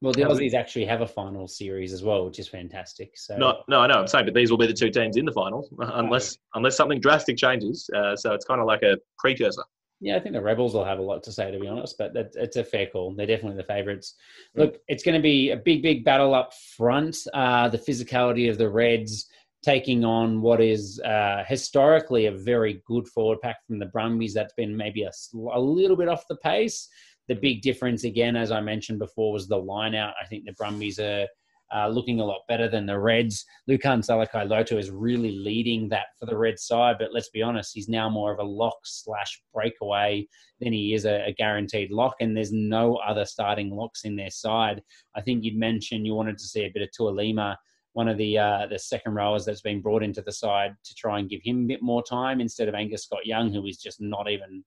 [0.00, 3.12] well, the Aussies actually have a final series as well, which is fantastic.
[3.16, 4.00] So no, no, I know.
[4.00, 6.98] I'm saying, but these will be the two teams in the finals, unless unless something
[6.98, 7.88] drastic changes.
[7.94, 9.62] Uh, so it's kind of like a precursor.
[10.04, 12.12] Yeah, I think the Rebels will have a lot to say, to be honest, but
[12.14, 13.14] that, it's a fair call.
[13.14, 14.16] They're definitely the favourites.
[14.56, 14.60] Mm.
[14.62, 17.16] Look, it's going to be a big, big battle up front.
[17.32, 19.28] Uh, the physicality of the Reds
[19.62, 24.54] taking on what is uh, historically a very good forward pack from the Brumbies that's
[24.54, 25.12] been maybe a,
[25.52, 26.88] a little bit off the pace.
[27.28, 30.14] The big difference, again, as I mentioned before, was the line out.
[30.20, 31.28] I think the Brumbies are
[31.74, 33.44] uh, looking a lot better than the Reds.
[33.68, 37.88] Lukhan Salakaia-Loto is really leading that for the Red side, but let's be honest, he's
[37.88, 40.26] now more of a lock slash breakaway
[40.60, 44.30] than he is a, a, guaranteed lock, and there's no other starting locks in their
[44.30, 44.82] side.
[45.14, 47.56] I think you'd mentioned you wanted to see a bit of Tuilima,
[47.94, 51.18] one of the uh, the second rowers that's been brought into the side to try
[51.18, 54.00] and give him a bit more time instead of Angus Scott Young, who is just
[54.00, 54.64] not even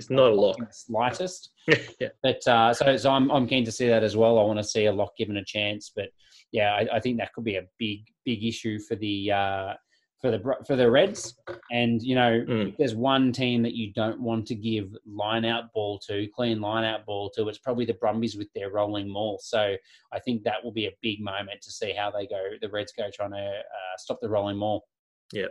[0.00, 0.56] it's not a lock.
[0.70, 1.50] Slightest.
[2.00, 2.08] yeah.
[2.22, 4.38] But uh, so, so I'm, I'm keen to see that as well.
[4.38, 5.92] I want to see a lock given a chance.
[5.94, 6.06] But
[6.52, 9.74] yeah, I, I think that could be a big, big issue for the uh,
[10.22, 11.34] for the for the Reds.
[11.70, 12.70] And you know, mm.
[12.70, 16.62] if there's one team that you don't want to give line out ball to, clean
[16.62, 19.38] line out ball to, it's probably the Brumbies with their rolling maul.
[19.42, 19.74] So
[20.12, 22.40] I think that will be a big moment to see how they go.
[22.62, 24.86] The Reds go trying to uh, stop the rolling maul.
[25.30, 25.48] Yeah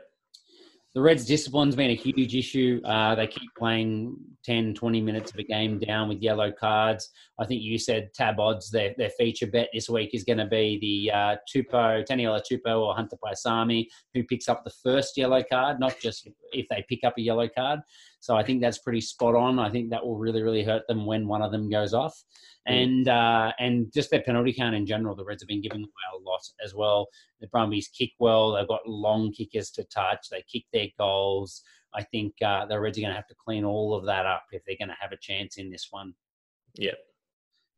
[0.96, 2.82] the Reds' discipline's been a huge issue.
[2.84, 7.10] Uh, they keep playing 10, 20 minutes of a game down with yellow cards.
[7.40, 10.48] I think you said tab odds, their, their feature bet this week is going to
[10.48, 13.86] be the uh, Tupou, Taniela Tupou or Hunter Paisami,
[14.16, 17.48] who picks up the first yellow card, not just if they pick up a yellow
[17.48, 17.82] card.
[18.20, 19.60] So I think that's pretty spot on.
[19.60, 22.16] I think that will really, really hurt them when one of them goes off.
[22.68, 22.84] Mm.
[22.84, 26.20] And uh, and just their penalty count in general, the Reds have been giving away
[26.20, 27.08] a lot as well.
[27.40, 28.54] The Brumbies kick well.
[28.54, 30.28] They've got long kickers to touch.
[30.30, 31.64] They kick their goals.
[31.94, 34.44] I think uh, the Reds are going to have to clean all of that up
[34.52, 36.14] if they're going to have a chance in this one.
[36.76, 36.92] Yeah.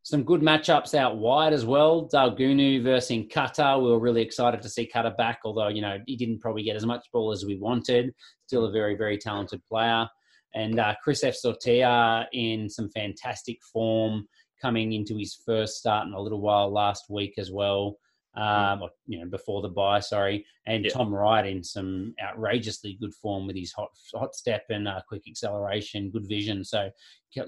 [0.03, 2.09] Some good matchups out wide as well.
[2.11, 3.77] Daugunu versus Kata.
[3.77, 6.75] We were really excited to see Kata back, although, you know, he didn't probably get
[6.75, 8.11] as much ball as we wanted.
[8.47, 10.09] Still a very, very talented player.
[10.53, 14.27] And uh, Chris Feauai-Sautia in some fantastic form
[14.61, 17.97] coming into his first start in a little while last week as well.
[18.33, 20.91] Um, or, you know, before the buy, sorry, and Yeah.
[20.91, 25.23] Tom Wright in some outrageously good form with his hot hot step and uh, quick
[25.27, 26.63] acceleration, good vision.
[26.63, 26.89] So,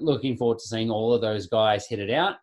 [0.00, 2.36] looking forward to seeing all of those guys hit it out.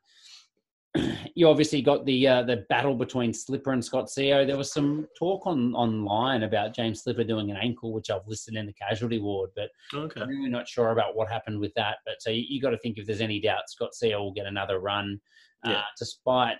[1.35, 4.45] you obviously got the uh, the battle between Slipper and Scott Sio.
[4.45, 8.55] There was some talk on online about James Slipper doing an ankle, which I've listed
[8.55, 10.21] in the casualty ward, but Okay.
[10.21, 11.97] I'm really not sure about what happened with that.
[12.05, 14.45] But so you, you got to think if there's any doubt, Scott Sio will get
[14.47, 15.19] another run,
[15.65, 15.81] uh, Yeah.
[15.97, 16.57] despite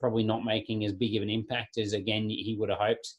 [0.00, 3.14] probably not making as big of an impact as again he would have hoped.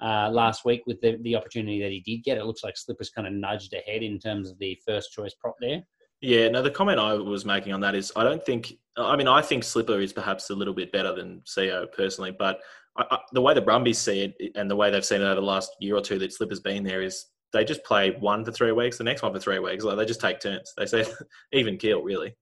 [0.00, 3.10] Uh, last week with the, the opportunity that he did get, it looks like Slipper's
[3.10, 5.82] kind of nudged ahead in terms of the first choice prop there.
[6.20, 9.28] Yeah, no, the comment I was making on that is I don't think, I mean,
[9.28, 12.60] I think Slipper is perhaps a little bit better than Sio personally, but
[12.96, 15.36] I, I, the way the Brumbies see it and the way they've seen it over
[15.36, 18.52] the last year or two that Slipper's been there is they just play one for
[18.52, 19.84] three weeks, the next one for three weeks.
[19.84, 20.72] Like they just take turns.
[20.76, 21.04] They say
[21.52, 22.34] even kill, really.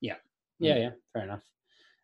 [0.00, 0.16] Yeah,
[0.58, 1.42] yeah, yeah, fair enough.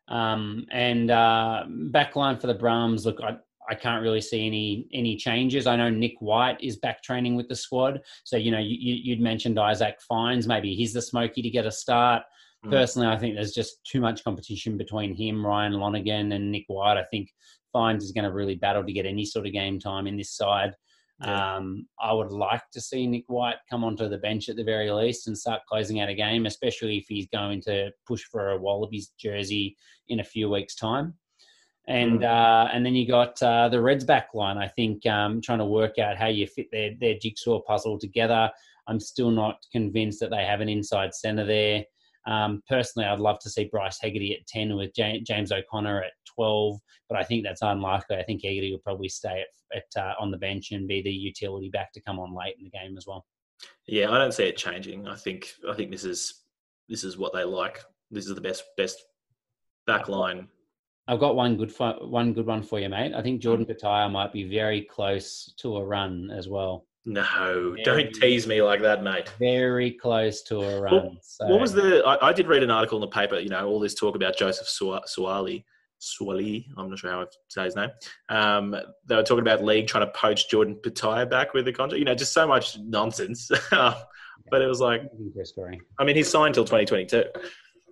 [0.09, 3.37] Um, and uh, backline for the Brums, look, I,
[3.69, 5.67] I can't really see any any changes.
[5.67, 9.21] I know Nick White is back training with the squad, so you know you, you'd
[9.21, 10.47] mentioned Isaac Fines.
[10.47, 12.23] Maybe he's the smoky to get a start.
[12.65, 12.71] Mm.
[12.71, 16.97] Personally, I think there's just too much competition between him, Ryan Lonergan, and Nick White.
[16.97, 17.31] I think
[17.73, 20.35] Fines is going to really battle to get any sort of game time in this
[20.35, 20.75] side.
[21.21, 21.57] Yeah.
[21.57, 24.91] Um, I would like to see Nick White come onto the bench at the very
[24.91, 28.59] least and start closing out a game, especially if he's going to push for a
[28.59, 29.77] Wallabies jersey
[30.09, 31.15] in a few weeks' time.
[31.89, 34.59] And uh, and then you got uh, the Reds back line.
[34.59, 38.51] I think um, trying to work out how you fit their their jigsaw puzzle together.
[38.87, 41.85] I'm still not convinced that they have an inside centre there.
[42.27, 46.13] Um, personally, I'd love to see Bryce Hegarty at 10 with Ja- James O'Connor at
[46.35, 46.79] 12,
[47.09, 48.17] but I think that's unlikely.
[48.17, 51.11] I think Hegarty will probably stay at, at uh, on the bench and be the
[51.11, 53.25] utility back to come on late in the game as well.
[53.87, 55.09] Yeah, I don't see it changing.
[55.09, 56.43] I think I think this is
[56.89, 57.83] this is what they like.
[58.11, 59.03] This is the best best
[59.87, 60.49] back line.
[61.09, 63.15] I've got one good for, one good one for you, mate.
[63.15, 66.87] I think Jordan Petaia might be very close to a run as well.
[67.07, 69.31] No, Very- don't tease me like that, mate.
[69.39, 71.17] Very close to a run.
[71.23, 72.05] so, What was the?
[72.05, 73.39] I, I did read an article in the paper.
[73.41, 75.65] You know, all this talk about Joseph Suaalii,
[76.03, 76.67] Suaalii.
[76.77, 77.89] I'm not sure how I say his name.
[78.29, 81.99] Um, they were talking about league trying to poach Jordan Petaia back with the contract.
[81.99, 83.51] You know, just so much nonsense.
[83.71, 85.03] but it was like,
[85.99, 87.25] I mean, he's signed till 2022.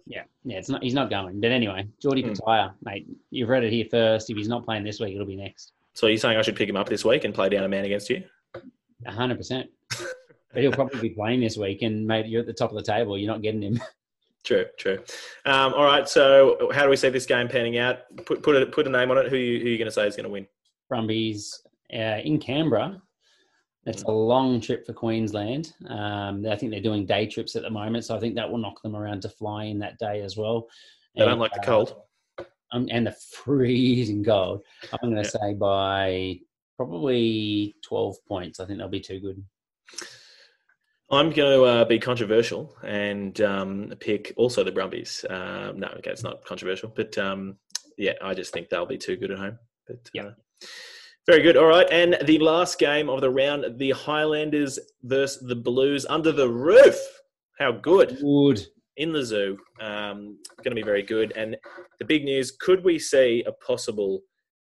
[0.06, 0.82] Yeah, yeah, it's not.
[0.82, 1.40] He's not going.
[1.40, 2.30] But anyway, Jordy Hmm.
[2.30, 4.30] Petaia, mate, you've read it here first.
[4.30, 5.72] If he's not playing this week, it'll be next.
[5.94, 7.84] So you're saying I should pick him up this week and play down a man
[7.84, 8.22] against you?
[9.06, 9.68] hundred percent.
[10.52, 12.82] But he'll probably be playing this week, and mate, you're at the top of the
[12.82, 13.18] table.
[13.18, 13.78] You're not getting him.
[14.44, 15.00] True, true.
[15.44, 16.08] Um, all right.
[16.08, 17.98] So how do we see this game panning out?
[18.24, 19.28] Put put a put a name on it.
[19.28, 20.46] Who you, who you going to say is going to win?
[20.88, 21.60] Brumbies
[21.92, 23.02] uh, in Canberra.
[23.86, 25.72] It's a long trip for Queensland.
[25.88, 28.58] Um, I think they're doing day trips at the moment, so I think that will
[28.58, 30.66] knock them around to fly in that day as well.
[31.14, 31.96] They don't like the uh, cold.
[32.72, 34.62] um, and the freezing cold.
[34.92, 35.40] I'm going to Yeah.
[35.40, 36.40] say by
[36.76, 38.58] probably 12 points.
[38.58, 39.42] I think they'll be too good.
[41.08, 45.24] I'm going to uh, be controversial and um, pick also the Brumbies.
[45.30, 47.56] Um, no, okay, it's not controversial, but um,
[47.96, 49.58] yeah, I just think they'll be too good at home.
[49.86, 50.22] But Yeah.
[50.24, 50.32] uh,
[51.26, 51.56] very good.
[51.56, 56.32] All right, and the last game of the round, the Highlanders versus the Blues under
[56.32, 56.96] the roof.
[57.58, 58.66] How good Good.
[58.96, 59.56] in the zoo.
[59.80, 61.32] Um, going to be very good.
[61.36, 61.56] And
[61.98, 64.20] the big news: could we see a possible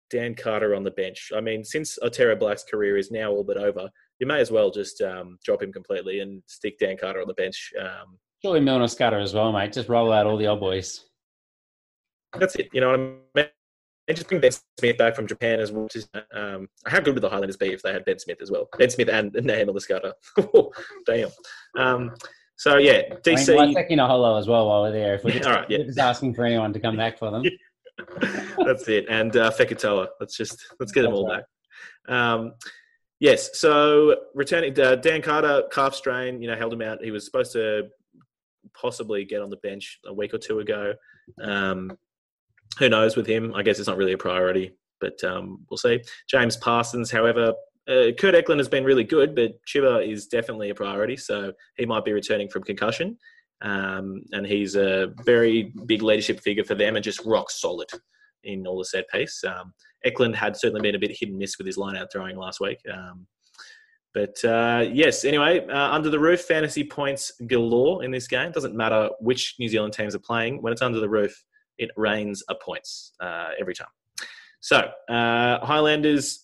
[0.09, 1.30] Dan Carter on the bench?
[1.36, 4.70] I mean, since Otere Black's career is now all but over, you may as well
[4.70, 7.72] just um, drop him completely and stick Dan Carter on the bench.
[7.80, 9.72] Um, Surely Milner-Skudder as well, mate.
[9.72, 11.04] Just roll out all the old boys.
[12.38, 12.68] that's it.
[12.72, 13.46] You know what I mean?
[14.09, 15.88] And just bring Ben Smith back from Japan as well.
[16.32, 18.68] Um, how good would the Highlanders be if they had Ben Smith as well?
[18.78, 20.12] Ben Smith and Naheem Skudder.
[21.07, 21.30] Damn.
[21.76, 22.14] Um,
[22.57, 23.48] so yeah, I DC.
[23.48, 25.14] mean, like taking a holo as well while we're there.
[25.14, 25.82] If we're just, All right, yeah.
[25.84, 27.44] just asking for anyone to come back for them.
[28.64, 29.07] That's it.
[29.09, 30.09] And uh, Fekitoa.
[30.20, 31.42] Let's just let's get them all right.
[32.07, 32.14] back.
[32.14, 32.52] Um,
[33.20, 33.59] yes.
[33.59, 36.40] So returning uh, Dan Carter calf strain.
[36.40, 37.02] You know, held him out.
[37.02, 37.88] He was supposed to
[38.74, 40.94] possibly get on the bench a week or two ago.
[41.42, 41.96] Um,
[42.79, 43.55] who knows with him?
[43.55, 46.03] I guess it's not really a priority, but um, we'll see.
[46.29, 47.53] James Parsons, however.
[47.89, 51.87] Uh, Kurt Eklund has been really good, but Chiba is definitely a priority, so he
[51.87, 53.16] might be returning from concussion.
[53.62, 57.89] Um, and he's a very big leadership figure for them and just rock solid
[58.45, 59.43] in all the set piece.
[59.45, 59.72] Um,
[60.05, 62.61] Eklund had certainly been a bit hit and miss with his line out throwing last
[62.61, 62.79] week.
[62.93, 63.27] Um,
[64.14, 68.51] but uh, yes, anyway, uh, under the roof, fantasy points galore in this game.
[68.51, 70.62] Doesn't matter which New Zealand teams are playing.
[70.62, 71.45] When it's under the roof,
[71.79, 73.89] it rains a points uh, every time.
[74.61, 76.43] So uh, Highlanders.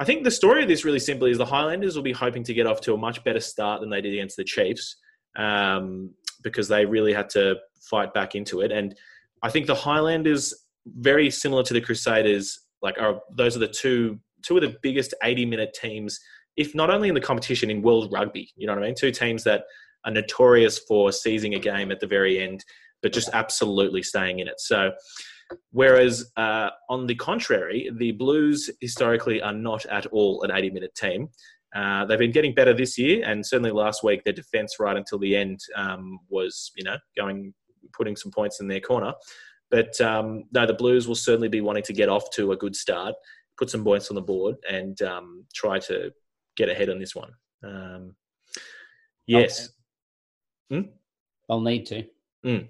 [0.00, 2.52] I think the story of this really simply is the Highlanders will be hoping to
[2.52, 4.96] get off to a much better start than they did against the Chiefs
[5.36, 6.10] um,
[6.42, 8.72] because they really had to fight back into it.
[8.72, 8.96] And
[9.44, 10.52] I think the Highlanders,
[10.86, 15.14] very similar to the Crusaders, like are those are the two two of the biggest
[15.22, 16.18] 80 minute teams,
[16.56, 18.50] if not only in the competition in world rugby.
[18.56, 18.94] You know what I mean?
[18.96, 19.64] Two teams that
[20.04, 22.64] are notorious for seizing a game at the very end,
[23.02, 24.60] but just absolutely staying in it.
[24.60, 24.92] So,
[25.72, 30.94] whereas uh, on the contrary, the Blues historically are not at all an 80 minute
[30.94, 31.28] team.
[31.74, 35.18] Uh, they've been getting better this year, and certainly last week their defence right until
[35.18, 37.54] the end um, was, you know, going
[37.92, 39.12] putting some points in their corner.
[39.70, 42.74] But um, no, the Blues will certainly be wanting to get off to a good
[42.74, 43.14] start,
[43.56, 46.12] put some points on the board, and um, try to
[46.56, 47.30] get ahead on this one.
[47.62, 48.16] Um,
[49.26, 49.70] yes.
[50.70, 50.82] Hmm?
[51.48, 52.04] They'll need to.
[52.44, 52.68] Mm.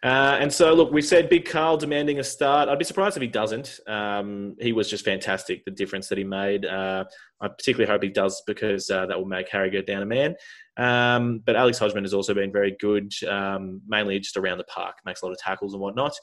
[0.00, 2.68] Uh, and so, look, we said Big Carl demanding a start.
[2.68, 3.80] I'd be surprised if he doesn't.
[3.88, 6.64] Um, he was just fantastic, the difference that he made.
[6.64, 7.04] Uh,
[7.40, 10.36] I particularly hope he does because uh, that will make Harry go down a man.
[10.76, 14.96] Um, but Alex Hodgman has also been very good, um, mainly just around the park,
[15.04, 16.14] makes a lot of tackles and whatnot.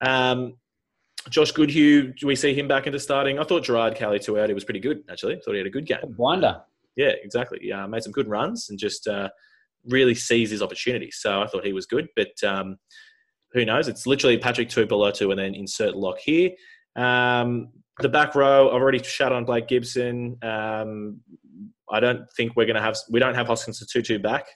[0.00, 0.54] Um,
[1.28, 3.40] Josh Goodhue, do we see him back into starting?
[3.40, 4.48] I thought Gerard Cowley-Tuioti.
[4.48, 5.34] He was pretty good, actually.
[5.34, 5.98] I thought he had a good game.
[6.16, 6.62] Wonder.
[6.94, 7.58] Yeah, exactly.
[7.62, 9.28] Yeah, made some good runs and just uh,
[9.86, 11.18] really seized his opportunities.
[11.20, 12.08] So I thought he was good.
[12.16, 12.76] But um,
[13.52, 13.88] who knows?
[13.88, 16.50] It's literally Patrick Tuipulotu and then insert lock here.
[16.96, 17.68] Um,
[18.00, 20.36] the back row, I've already shut on Blake Gibson.
[20.42, 21.20] Um,
[21.90, 24.46] I don't think we're going to have, we don't have Hoskins to 2 two back.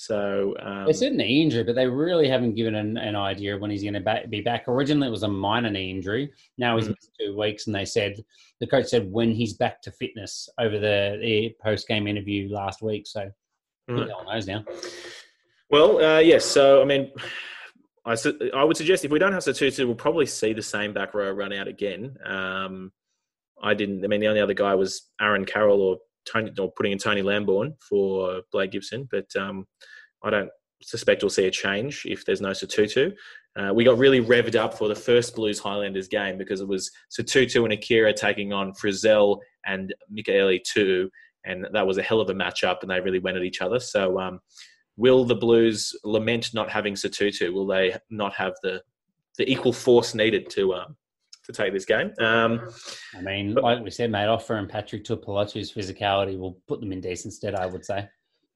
[0.00, 3.60] So um, they said knee injury, but they really haven't given an, an idea of
[3.60, 4.68] when he's going to be back.
[4.68, 6.30] Originally, it was a minor knee injury.
[6.56, 6.90] Now he's mm.
[6.90, 8.14] missed two weeks, and they said
[8.60, 12.80] the coach said when he's back to fitness over the, the post game interview last
[12.80, 13.08] week.
[13.08, 13.28] So
[13.88, 14.64] who knows now?
[15.70, 16.44] Well, uh, yes.
[16.44, 17.12] So I mean,
[18.04, 20.92] I, su- I would suggest if we don't have Sotutu, we'll probably see the same
[20.92, 22.16] back row run out again.
[22.24, 22.92] Um,
[23.62, 24.04] I didn't.
[24.04, 25.98] I mean, the only other guy was Aaron Carroll or
[26.30, 29.66] Tony, or putting in Tony Lamborn for Blake Gibson, but um,
[30.22, 30.50] I don't
[30.82, 33.12] suspect we'll see a change if there's no Sotutu.
[33.56, 36.90] Uh, we got really revved up for the first Blues Highlanders game because it was
[37.10, 41.08] Sotutu and Akira taking on Frizzell and Mikaele-Tu'u,
[41.44, 43.80] and that was a hell of a matchup, and they really went at each other.
[43.80, 44.40] So um,
[44.96, 47.52] will the Blues lament not having Sotutu?
[47.52, 48.82] Will they not have the
[49.38, 50.96] the equal force needed to um,
[51.44, 52.12] to take this game?
[52.18, 52.68] Um,
[53.16, 56.92] I mean, but, like we said, mate, Ofa and Patrick Tuipulotu's physicality will put them
[56.92, 57.54] in decent stead.
[57.54, 58.08] I would say.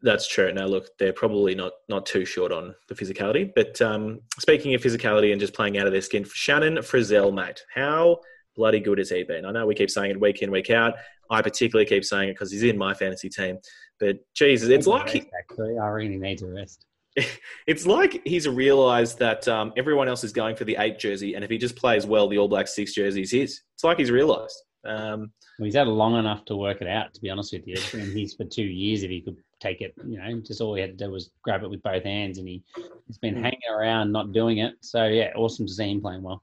[0.05, 0.53] That's true.
[0.53, 3.53] Now, look, they're probably not not too short on the physicality.
[3.55, 7.63] But um, speaking of physicality and just playing out of their skin, Shannon Frizzell, mate,
[7.73, 8.19] how
[8.57, 9.45] bloody good has he been?
[9.45, 10.95] I know we keep saying it week in, week out.
[11.31, 13.59] I particularly keep saying it because he's in my fantasy team.
[13.99, 16.87] But Jesus, it's like he, actually, I really need to rest.
[17.67, 21.45] It's like he's realised that um, everyone else is going for the eight jersey, and
[21.45, 23.61] if he just plays well, the All Black six jersey is his.
[23.75, 24.57] It's like he's realised.
[24.85, 27.15] Um, well, he's had long enough to work it out.
[27.15, 29.03] To be honest with you, and he's for two years.
[29.03, 31.63] If he could take it, you know, just all he had to do was grab
[31.63, 32.63] it with both hands, and he,
[33.07, 33.43] he's been hmm.
[33.43, 34.75] hanging around, not doing it.
[34.81, 36.43] So yeah, awesome to see him playing well.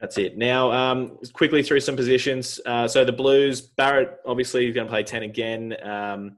[0.00, 0.36] That's it.
[0.36, 2.60] Now, um, quickly through some positions.
[2.66, 5.74] Uh, so the Blues, Barrett obviously going to play 10 again.
[5.82, 6.36] Um,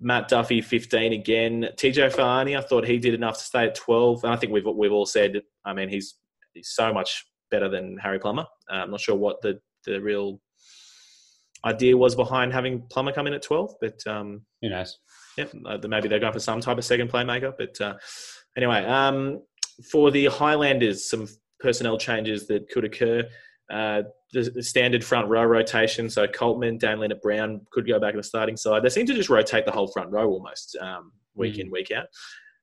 [0.00, 1.68] Matt Duffy, 15 again.
[1.76, 4.24] TJ Faiane, I thought he did enough to stay at 12.
[4.24, 6.14] And I think we've, we've all said, I mean, he's,
[6.54, 8.46] he's so much better than Harry Plummer.
[8.70, 10.40] Uh, I'm not sure what the, the real
[11.66, 14.98] idea was behind having Plummer come in at 12, but um, who knows?
[15.36, 17.52] Yeah, uh, maybe they're going for some type of second playmaker.
[17.56, 17.94] But uh,
[18.56, 19.42] anyway, um,
[19.90, 21.28] for the Highlanders, some
[21.60, 23.24] personnel changes that could occur.
[23.70, 24.02] Uh,
[24.32, 26.10] the, the, standard front row rotation.
[26.10, 28.82] So Coltman, Dan Lienert-Brown could go back in the starting side.
[28.82, 31.60] They seem to just rotate the whole front row almost um, week mm.
[31.60, 32.06] in, week out.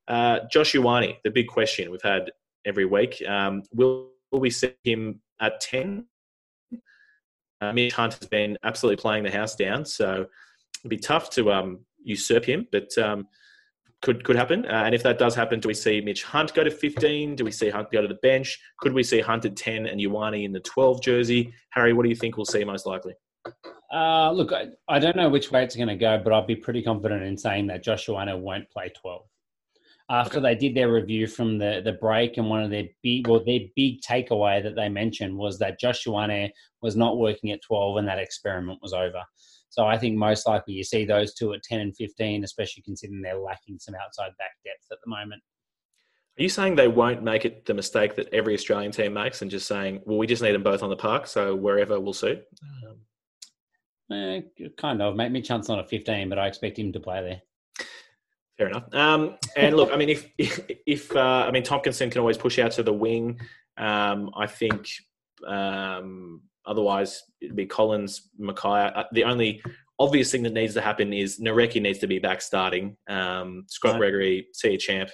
[0.08, 2.32] Uh, Josh Ioane, the big question we've had
[2.66, 3.22] every week.
[3.26, 6.06] Um, will, will, we see him at 10?
[7.62, 10.26] Uh, Mitch Hunt has been absolutely playing the house down, so
[10.82, 12.68] it'd be tough to um, usurp him.
[12.72, 13.28] But um,
[14.02, 14.66] could could happen.
[14.66, 17.36] Uh, and if that does happen, do we see Mitch Hunt go to 15?
[17.36, 18.60] Do we see Hunt go to the bench?
[18.80, 21.54] Could we see Hunt at 10 and Ioane in the 12 jersey?
[21.72, 23.14] Harry, what do you think we'll see most likely?
[23.94, 26.58] Uh, look, I, I, don't know which way it's going to go, but I'd be
[26.58, 29.22] pretty confident in saying that Josh Ioane won't play 12.
[30.10, 30.42] After okay.
[30.42, 33.62] they did their review from the, the break, and one of their big, well, their
[33.76, 38.08] big takeaway that they mentioned was that Josh Ioane was not working at 12 and
[38.08, 39.24] that experiment was over.
[39.70, 43.22] So I think most likely you see those two at 10 and 15, especially considering
[43.22, 45.42] they're lacking some outside back depth at the moment.
[46.40, 49.50] Are you saying they won't make it the mistake that every Australian team makes and
[49.50, 52.44] just saying, well, we just need them both on the park, so wherever will suit?
[54.12, 54.42] Um, eh,
[54.78, 55.16] kind of.
[55.16, 57.42] Make me chance on a 15, but I expect him to play there.
[58.58, 58.94] Fair enough.
[58.94, 62.58] Um, and look, I mean, if if, if uh, I mean Tomkinson can always push
[62.60, 63.40] out to the wing,
[63.78, 64.90] Um, I think
[65.46, 68.92] um, otherwise it'd be Collins, Mackay.
[68.96, 69.62] Uh, the only
[70.00, 72.98] obvious thing that needs to happen is Nareki needs to be back starting.
[73.08, 74.00] Um, Scott Right.
[74.00, 75.10] Gregory, see a champ.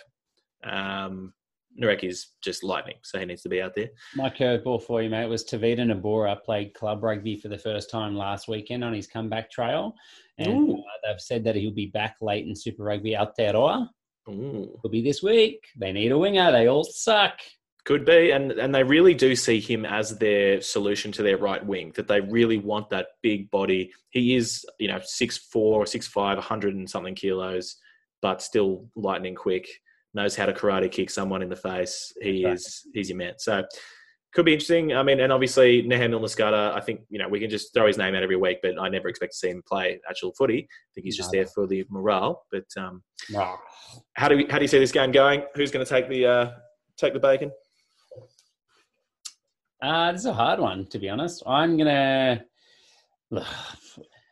[0.63, 1.33] Um,
[1.81, 3.89] Nareki's just lightning, so he needs to be out there.
[4.15, 8.15] My curveball for you, mate, was Tevita Nabura played club rugby for the first time
[8.15, 9.95] last weekend on his comeback trail.
[10.37, 13.87] And uh, they've said that he'll be back late in Super Rugby Aotearoa.
[14.29, 14.79] Ooh.
[14.81, 15.65] Will be this week.
[15.77, 16.51] They need a winger.
[16.51, 17.39] They all suck.
[17.86, 21.63] Could be, and and they really do see him as their solution to their right
[21.65, 21.91] wing.
[21.95, 23.91] That they really want that big body.
[24.11, 27.75] He is, you know, six four or six four, six five, hundred and something kilos,
[28.21, 29.67] but still lightning quick.
[30.13, 32.13] Knows how to karate kick someone in the face.
[32.21, 32.53] He Right.
[32.53, 33.34] is he's your man.
[33.38, 33.65] So
[34.34, 34.93] could be interesting.
[34.93, 37.97] I mean, and obviously Nehe Milner-Skudder, I think you know we can just throw his
[37.97, 40.59] name out every week, but I never expect to see him play actual footy.
[40.69, 41.39] I think he's just No.
[41.39, 42.45] there for the morale.
[42.49, 43.03] But um,
[43.36, 43.57] Oh,
[44.13, 45.43] how do we, how do you see this game going?
[45.55, 46.51] Who's going to take the uh,
[46.97, 47.51] take the bacon?
[49.84, 51.43] Uh, this is a hard one, to be honest.
[51.45, 52.43] I'm gonna.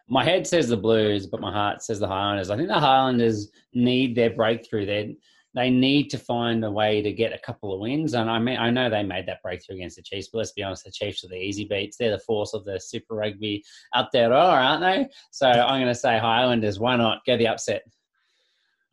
[0.08, 2.50] My head says the Blues, but my heart says the Highlanders.
[2.50, 4.86] I think the Highlanders need their breakthrough.
[4.86, 5.18] They
[5.54, 8.14] they need to find a way to get a couple of wins.
[8.14, 10.64] And I mean, I know they made that breakthrough against the Chiefs, but let's be
[10.64, 11.98] honest, the Chiefs are the easy beats.
[11.98, 15.10] They're the force of the Super Rugby up there, aren't they?
[15.32, 16.80] So I'm going to say Highlanders.
[16.80, 17.84] Why not go the upset?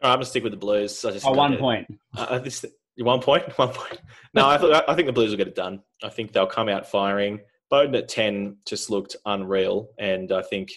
[0.03, 1.05] All right, I'm gonna stick with the Blues.
[1.05, 1.61] I just Oh, one it.
[1.61, 1.87] point.
[2.17, 2.65] Uh, this,
[3.05, 4.01] one point, one point.
[4.35, 5.83] No, I, th- I think the Blues will get it done.
[6.03, 7.41] I think they'll come out firing.
[7.73, 10.71] Beauden at ten just looked unreal, and I think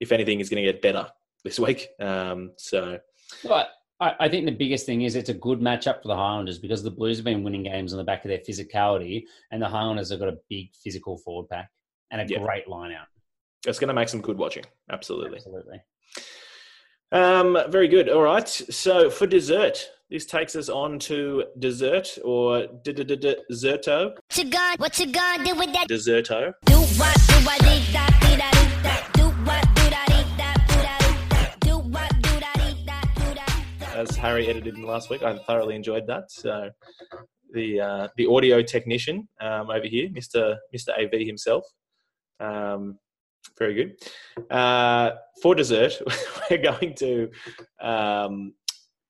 [0.00, 1.08] if anything, is going to get better
[1.44, 1.88] this week.
[2.00, 2.98] Um, so
[3.44, 6.58] But I, I think the biggest thing is it's a good matchup for the Highlanders
[6.58, 9.68] because the Blues have been winning games on the back of their physicality, and the
[9.68, 11.70] Highlanders have got a big physical forward pack
[12.10, 12.38] and a Yeah.
[12.40, 13.06] great line out.
[13.66, 14.64] it's going to make some good watching.
[14.90, 15.36] Absolutely.
[15.38, 15.80] Absolutely.
[17.10, 18.08] Um, very good.
[18.08, 18.48] All right.
[18.48, 24.14] So for dessert, this takes us on to dessert or d- d- d- d- desserto.
[24.14, 25.88] What you gonna, what you gonna do with that?
[25.88, 26.52] Desserto.
[26.66, 28.18] Do what, do what, what, what, da,
[33.98, 35.22] as Harry edited in last week.
[35.24, 36.30] I thoroughly enjoyed that.
[36.30, 36.70] So
[37.52, 41.64] the uh, the audio technician um, over here, Mister Mister AV himself,
[42.38, 42.98] um,
[43.58, 44.50] very good.
[44.50, 45.10] Uh,
[45.42, 45.94] for dessert,
[46.50, 47.28] we're going to
[47.80, 48.54] um,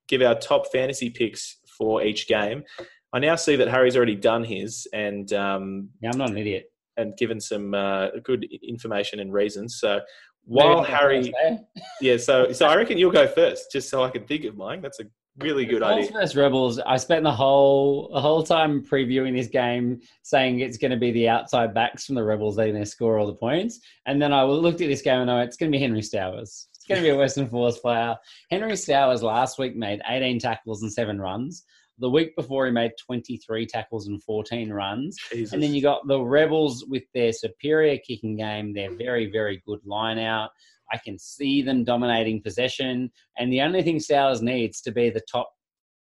[0.08, 2.64] give our top fantasy picks for each game.
[3.12, 6.66] I now see that Harry's already done his and um, Yeah, I'm not an idiot.
[6.96, 9.78] and given some uh, good information and reasons.
[9.80, 10.00] So
[10.44, 11.58] while Harry, eh?
[12.00, 14.80] yeah, so so I reckon you'll go first, just so I can think of mine.
[14.80, 15.04] That's a
[15.38, 16.10] really good Bulls idea.
[16.12, 16.78] versus Rebels.
[16.80, 21.12] I spent the whole the whole time previewing this game saying it's going to be
[21.12, 22.56] the outside backs from the Rebels.
[22.56, 25.30] They're going to score all the points, and then I looked at this game and
[25.30, 26.66] I went, it's going to be Henry Stowers.
[26.88, 28.16] Going to be a Western Force player.
[28.50, 31.64] Henry Stowers last week made 18 tackles and seven runs.
[31.98, 35.16] The week before he made 23 tackles and 14 runs.
[35.30, 35.52] Jesus.
[35.52, 39.80] And then you got the Rebels with their superior kicking game, their very, very good
[39.84, 40.50] line out.
[40.90, 43.10] I can see them dominating possession.
[43.36, 45.50] And the only thing Stowers needs to be the top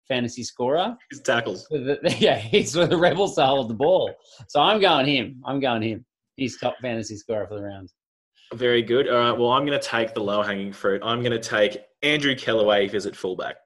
[0.06, 1.66] fantasy scorer, his tackles.
[2.18, 4.12] yeah, he's for the Rebels to hold the ball.
[4.48, 5.42] So I'm going him.
[5.46, 6.04] I'm going him.
[6.36, 7.90] He's top fantasy scorer for the round.
[8.54, 9.08] Very good.
[9.08, 9.38] All right.
[9.38, 11.02] Well, I'm going to take the low hanging fruit.
[11.04, 13.56] I'm going to take Andrew Kellaway if he's at fullback.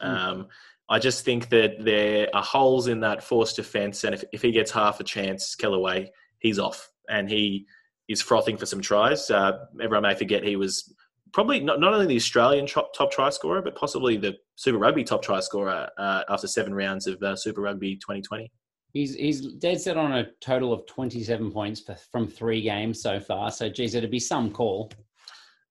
[0.00, 0.48] Um,
[0.88, 4.50] I just think that there are holes in that force defence, and if, if he
[4.50, 6.08] gets half a chance, Kellaway,
[6.40, 7.66] he's off, and he
[8.08, 9.30] is frothing for some tries.
[9.30, 10.92] Uh, everyone may forget he was
[11.32, 15.04] probably not, not only the Australian top, top try scorer, but possibly the Super Rugby
[15.04, 18.50] top try scorer uh, after seven rounds of uh, Super Rugby 2020.
[18.92, 23.18] He's he's dead set on a total of 27 points for, from three games so
[23.20, 23.50] far.
[23.50, 24.90] So, geez, it'd be some call.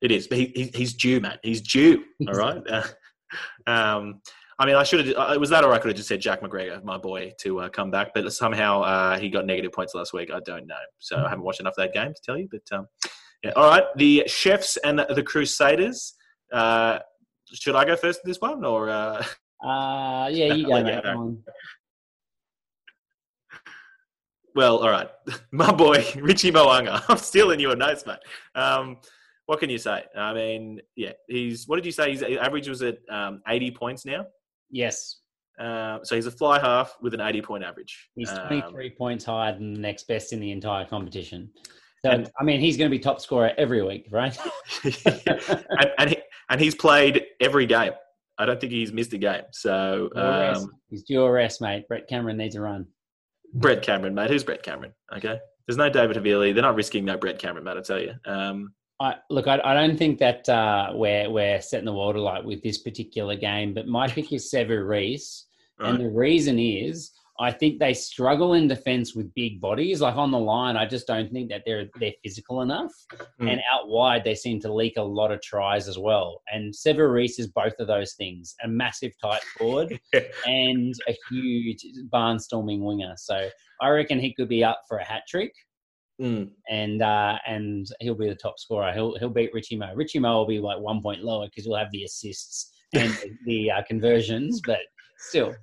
[0.02, 1.38] It is, but he, he, he's due, man.
[1.44, 2.04] He's due.
[2.28, 2.62] All right.
[2.68, 2.84] Uh,
[3.68, 4.22] um,
[4.58, 5.34] I mean, I should have.
[5.34, 7.70] It was that, or I could have just said Jack McGregor, my boy, to uh,
[7.70, 8.10] come back.
[8.14, 10.32] But somehow uh, he got negative points last week.
[10.32, 12.48] I don't know, so I haven't watched enough of that game to tell you.
[12.52, 12.88] But um,
[13.44, 13.84] yeah, all right.
[13.96, 16.14] The Chiefs and the, Crusaders.
[16.52, 17.00] Uh,
[17.54, 19.24] should I go first in this one, or uh,
[19.64, 21.04] Uh, yeah, you go, mate.
[24.56, 24.62] No.
[24.62, 24.78] Come on.
[24.78, 25.10] well, all right,
[25.52, 27.04] my boy Richie Mo'unga.
[27.10, 28.20] I'm stealing your notes, mate.
[28.56, 28.98] Um,
[29.46, 30.04] what can you say?
[30.16, 31.68] I mean, yeah, he's.
[31.68, 32.12] What did you say?
[32.12, 34.26] His average was at um, 80 points now.
[34.70, 35.18] Yes.
[35.60, 38.10] Uh, so he's a fly half with an 80 point average.
[38.16, 41.50] He's Um, 23 points higher than the next best in the entire competition.
[42.06, 44.36] So, And- I mean, he's going to be top scorer every week, right?
[45.06, 46.18] and and, he,
[46.50, 47.92] and he's played every game.
[48.38, 49.44] I don't think he's missed a game.
[49.52, 51.88] So um, he's due a rest, mate.
[51.88, 52.88] Brett Cameron needs a run.
[53.54, 54.30] Brett Cameron, mate.
[54.30, 54.94] Who's Brett Cameron?
[55.16, 56.54] Okay, there's no David Havili.
[56.54, 57.78] They're not risking no Brett Cameron, mate.
[57.78, 58.14] I tell you.
[58.26, 62.46] Um, I, look, I, I don't think that uh, we're we're setting the world alight
[62.46, 65.48] with this particular game, but my pick is Sevu Reece,
[65.80, 65.90] right.
[65.90, 70.00] and the reason is I think they struggle in defence with big bodies.
[70.02, 72.92] Like on the line, I just don't think that they're they're physical enough.
[73.42, 73.52] Mm.
[73.52, 76.42] And out wide, they seem to leak a lot of tries as well.
[76.52, 80.00] And Sevu Reece is both of those things: a massive tight forward
[80.46, 83.14] and a huge barnstorming winger.
[83.18, 83.50] So
[83.82, 85.54] I reckon he could be up for a hat trick
[86.22, 86.52] Mm.
[86.70, 88.94] and uh, and he'll be the top scorer.
[88.94, 89.92] He'll he'll beat Richie Mo.
[89.96, 93.32] Richie Mo will be like one point lower because he'll have the assists and the,
[93.46, 94.82] the uh, conversions, but
[95.18, 95.56] still,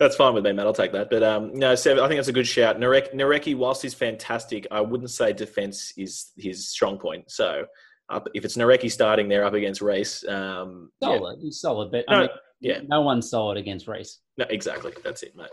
[0.00, 0.66] That's fine with me, man.
[0.66, 1.10] I'll take that.
[1.10, 2.80] But um, no, Sev, I think that's a good shout.
[2.80, 7.30] Narek, Nareki, whilst he's fantastic, I wouldn't say defense is his strong point.
[7.30, 7.66] So
[8.08, 11.92] up, if it's Nareki starting there up against Reece, um, yeah, solid, he's solid.
[11.92, 12.28] But No, I mean,
[12.60, 12.78] yeah.
[12.88, 14.20] no one's solid against Reece.
[14.38, 14.92] no, exactly.
[15.04, 15.50] That's it, mate.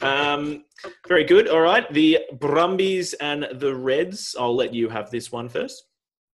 [0.00, 0.64] Um,
[1.08, 1.48] very good.
[1.48, 1.92] All right.
[1.92, 4.36] The Brumbies and the Reds.
[4.38, 5.87] I'll let you have this one first.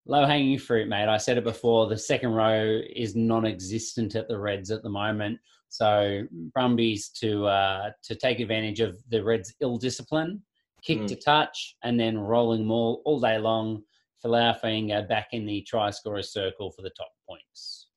[0.06, 1.08] Low hanging fruit, mate.
[1.08, 1.88] I said it before.
[1.88, 5.38] The second row is non-existent at the Reds at the moment.
[5.68, 6.22] So
[6.52, 10.42] Brumbies to uh, to take advantage of the Reds' ill discipline,
[10.82, 11.08] kick Mm.
[11.08, 13.82] to touch, and then rolling maul all day long.
[14.24, 17.88] Folau Fainga'a back in the try scorer circle for the top points.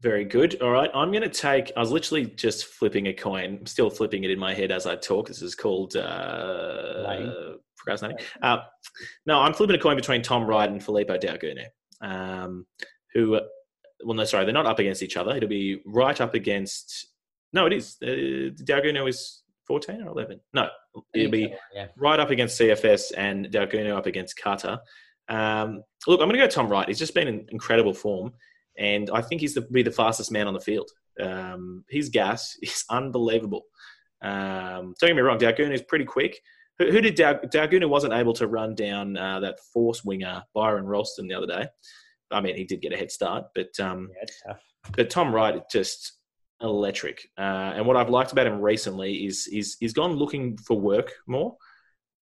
[0.00, 0.60] Very good.
[0.60, 0.90] All right.
[0.94, 4.30] I'm going to take, I was literally just flipping a coin, I'm still flipping it
[4.30, 5.26] in my head as I talk.
[5.28, 7.54] This is called uh.
[7.86, 8.26] Procrastinating.
[8.42, 8.58] Uh,
[9.26, 11.66] no, I'm flipping a coin between Tom Wright and Filipo Daugunu,
[12.00, 12.66] um,
[13.14, 13.38] who,
[14.04, 15.36] well, no, sorry, they're not up against each other.
[15.36, 17.06] It'll be right up against,
[17.52, 17.96] no, it is.
[18.02, 18.50] Uh,
[19.06, 20.40] is 14 or 11.
[20.52, 20.68] No,
[21.14, 21.86] it'll be yeah.
[21.96, 24.78] right up against CFS and Daugunu up against Carter.
[25.28, 26.88] Um, look, I'm going to go Tom Wright.
[26.88, 28.32] He's just been in incredible form,
[28.76, 30.90] and I think he's the, be the fastest man on the field.
[31.20, 33.62] Um, his gas is unbelievable.
[34.22, 36.40] Um, don't get me wrong, Daugunu is pretty quick.
[36.78, 40.86] Who, who did Dal- Daugunu wasn't able to run down uh, that force winger Byron
[40.86, 41.66] Ralston the other day?
[42.30, 44.10] I mean, he did get a head start, but um,
[44.46, 44.54] Yeah,
[44.96, 46.12] but Tom Wright is just
[46.60, 47.28] electric.
[47.38, 51.12] Uh, and what I've liked about him recently is he's, he's gone looking for work
[51.26, 51.56] more.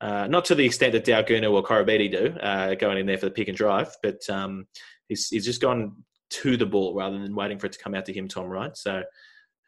[0.01, 3.27] Uh, not to the extent that Daugunu or Korobedi do, uh, going in there for
[3.27, 4.67] the pick and drive, but um,
[5.09, 5.97] he's, he's just gone
[6.31, 8.77] to the ball rather than waiting for it to come out to him, Tom Wright.
[8.77, 9.03] So,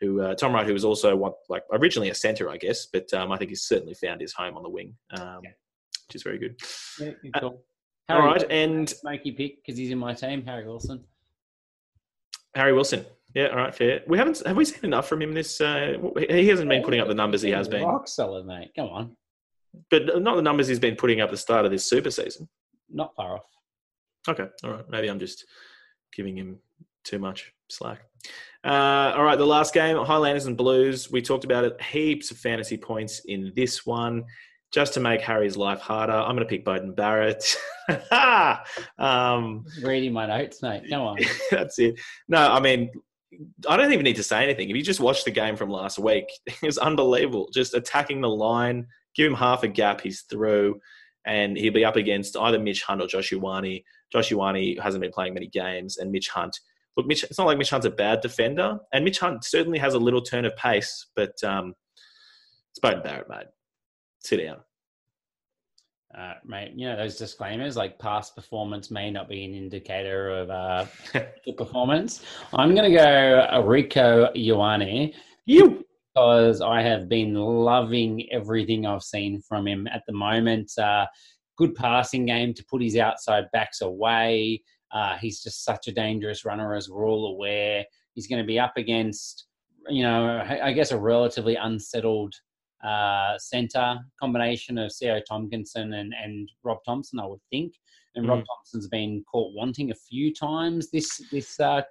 [0.01, 3.13] who uh, Tom Wright, who was also what, like originally a centre, I guess, but
[3.15, 5.51] um, I think he's certainly found his home on the wing, um, Yeah.
[6.09, 6.57] which is very good.
[7.01, 7.51] Yeah, good Uh,
[8.09, 10.45] Harry right, Wilson, and smoky pick because he's in my team.
[10.45, 11.03] Harry Wilson.
[12.55, 13.05] Harry Wilson.
[13.35, 14.03] Yeah, all right, fair.
[14.07, 15.61] We haven't have we seen enough from him this?
[15.61, 15.97] Uh,
[16.31, 17.83] he hasn't been putting up the numbers he has been.
[17.85, 18.71] Rock solid, mate.
[18.77, 19.17] Come on,
[19.91, 22.49] but not the numbers he's been putting up at the start of this super season.
[22.89, 23.47] not far off.
[24.29, 24.89] Okay, all right.
[24.89, 25.45] Maybe I'm just
[26.15, 26.59] giving him
[27.05, 28.01] too much slack.
[28.65, 31.11] Uh, all right, the last game, Highlanders and Blues.
[31.11, 31.81] We talked about it.
[31.81, 34.25] Heaps of fantasy points in this one.
[34.73, 37.57] Just to make Harry's life harder, I'm going to pick Beauden Barrett.
[38.99, 40.83] um, Reading my notes, mate.
[40.91, 41.19] Come on.
[41.53, 42.01] that's it.
[42.29, 42.91] No, I mean,
[43.69, 44.69] I don't even need to say anything.
[44.69, 47.49] If you just watch the game from last week, it was unbelievable.
[47.53, 50.81] Just attacking the line, give him half a gap, he's through,
[51.25, 53.85] and he'll be up against either Mitch Hunt or Josh Ioane.
[54.13, 56.59] Josh hasn't been playing many games, and Mitch Hunt.
[56.97, 59.95] Look, Mitch, it's not like Mitch Hunt's a bad defender, and Mitch Hunt certainly has
[59.95, 61.75] a little turn of pace, but um,
[62.71, 63.47] it's Beauden Barrett, mate.
[64.21, 64.59] Sit down.
[66.17, 70.51] Uh, mate, you know those disclaimers like past performance may not be an indicator of
[70.51, 70.87] uh,
[71.59, 72.25] performance.
[72.55, 75.13] I'm going to go Rieko Ioane
[75.45, 75.85] You.
[76.15, 80.73] because I have been loving everything I've seen from him at the moment.
[80.79, 81.05] Uh,
[81.59, 84.63] good passing game to put his outside backs away.
[84.93, 87.85] Uh, he's just such a dangerous runner, as we're all aware.
[88.15, 89.47] He's going to be up against,
[89.89, 92.35] you know, I guess a relatively unsettled
[92.85, 97.75] uh, centre combination of Sio Tomkinson and, and Rob Thompson, I would think.
[98.15, 98.45] And Rob Mhm.
[98.47, 101.83] Thompson's been caught wanting a few times this this uh,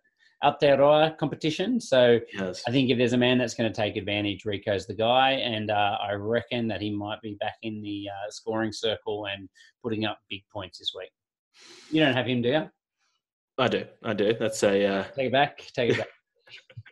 [0.43, 1.79] Aotearoa competition.
[1.79, 2.63] So Yes.
[2.67, 5.69] I think if there's a man that's going to take advantage, Rieko's the guy, and
[5.71, 9.49] uh, I reckon that he might be back in the uh, scoring circle and
[9.83, 11.11] putting up big points this week.
[11.91, 12.69] You don't have him, do you?
[13.57, 13.85] I do.
[14.03, 14.33] I do.
[14.39, 14.85] That's a.
[14.85, 15.67] Uh, Take it back.
[15.73, 16.07] Take it back.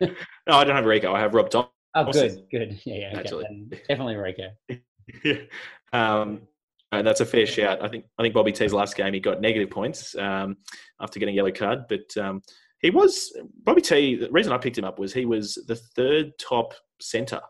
[0.00, 1.14] no, I don't have Rieko.
[1.14, 1.70] I have Rob Thompson.
[1.94, 2.80] Oh, good, good.
[2.84, 3.08] Yeah, yeah.
[3.10, 3.20] Okay.
[3.20, 3.44] Actually.
[3.88, 5.48] Definitely Rieko.
[5.92, 6.42] um,
[6.90, 7.82] uh, that's a fair shout.
[7.82, 10.56] I think I think Bobby T's last game he got negative points um,
[11.00, 12.42] after getting a yellow card, but um,
[12.80, 13.32] he was
[13.62, 14.16] Bobby T.
[14.16, 17.40] The reason I picked him up was he was the third top centre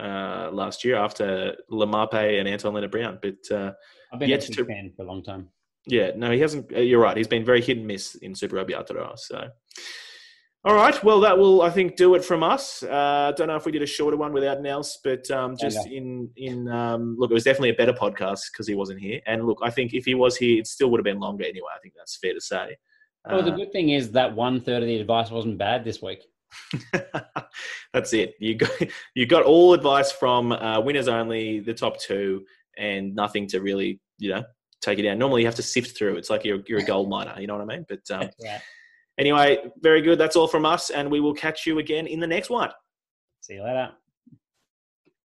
[0.00, 3.18] uh, last year after Laumape and Anton Lienert-Brown.
[3.22, 3.72] But uh,
[4.12, 5.48] I've been Yet a to- fan for a long time.
[5.86, 6.72] Yeah, no, he hasn't.
[6.74, 7.16] uh, You're right.
[7.16, 9.18] He's been very hit and miss in Super Rugby Aotearoa.
[9.18, 9.48] So,
[10.64, 11.02] all right.
[11.02, 12.82] Well, that will I think do it from us.
[12.82, 16.30] Uh, don't know if we did a shorter one without Nels, but um, just in
[16.36, 19.20] in um, look, it was definitely a better podcast because he wasn't here.
[19.26, 21.68] And look, I think if he was here, it still would have been longer anyway.
[21.74, 22.76] I think that's fair to say.
[23.28, 26.00] Well, the Uh, good thing is that one third of the advice wasn't bad this
[26.02, 26.20] week.
[27.92, 28.34] That's it.
[28.40, 28.70] You got
[29.14, 32.44] you got all advice from uh, winners only, the top two,
[32.76, 34.44] and nothing to really you know
[34.82, 35.18] take it down.
[35.18, 36.16] Normally you have to sift through.
[36.16, 37.34] It's like you're you're a gold miner.
[37.40, 37.86] You know what I mean?
[37.88, 38.60] But um, Yeah.
[39.18, 40.18] anyway, very good.
[40.18, 42.70] That's all from us, and we will catch you again in the next one.
[43.40, 43.92] See you later.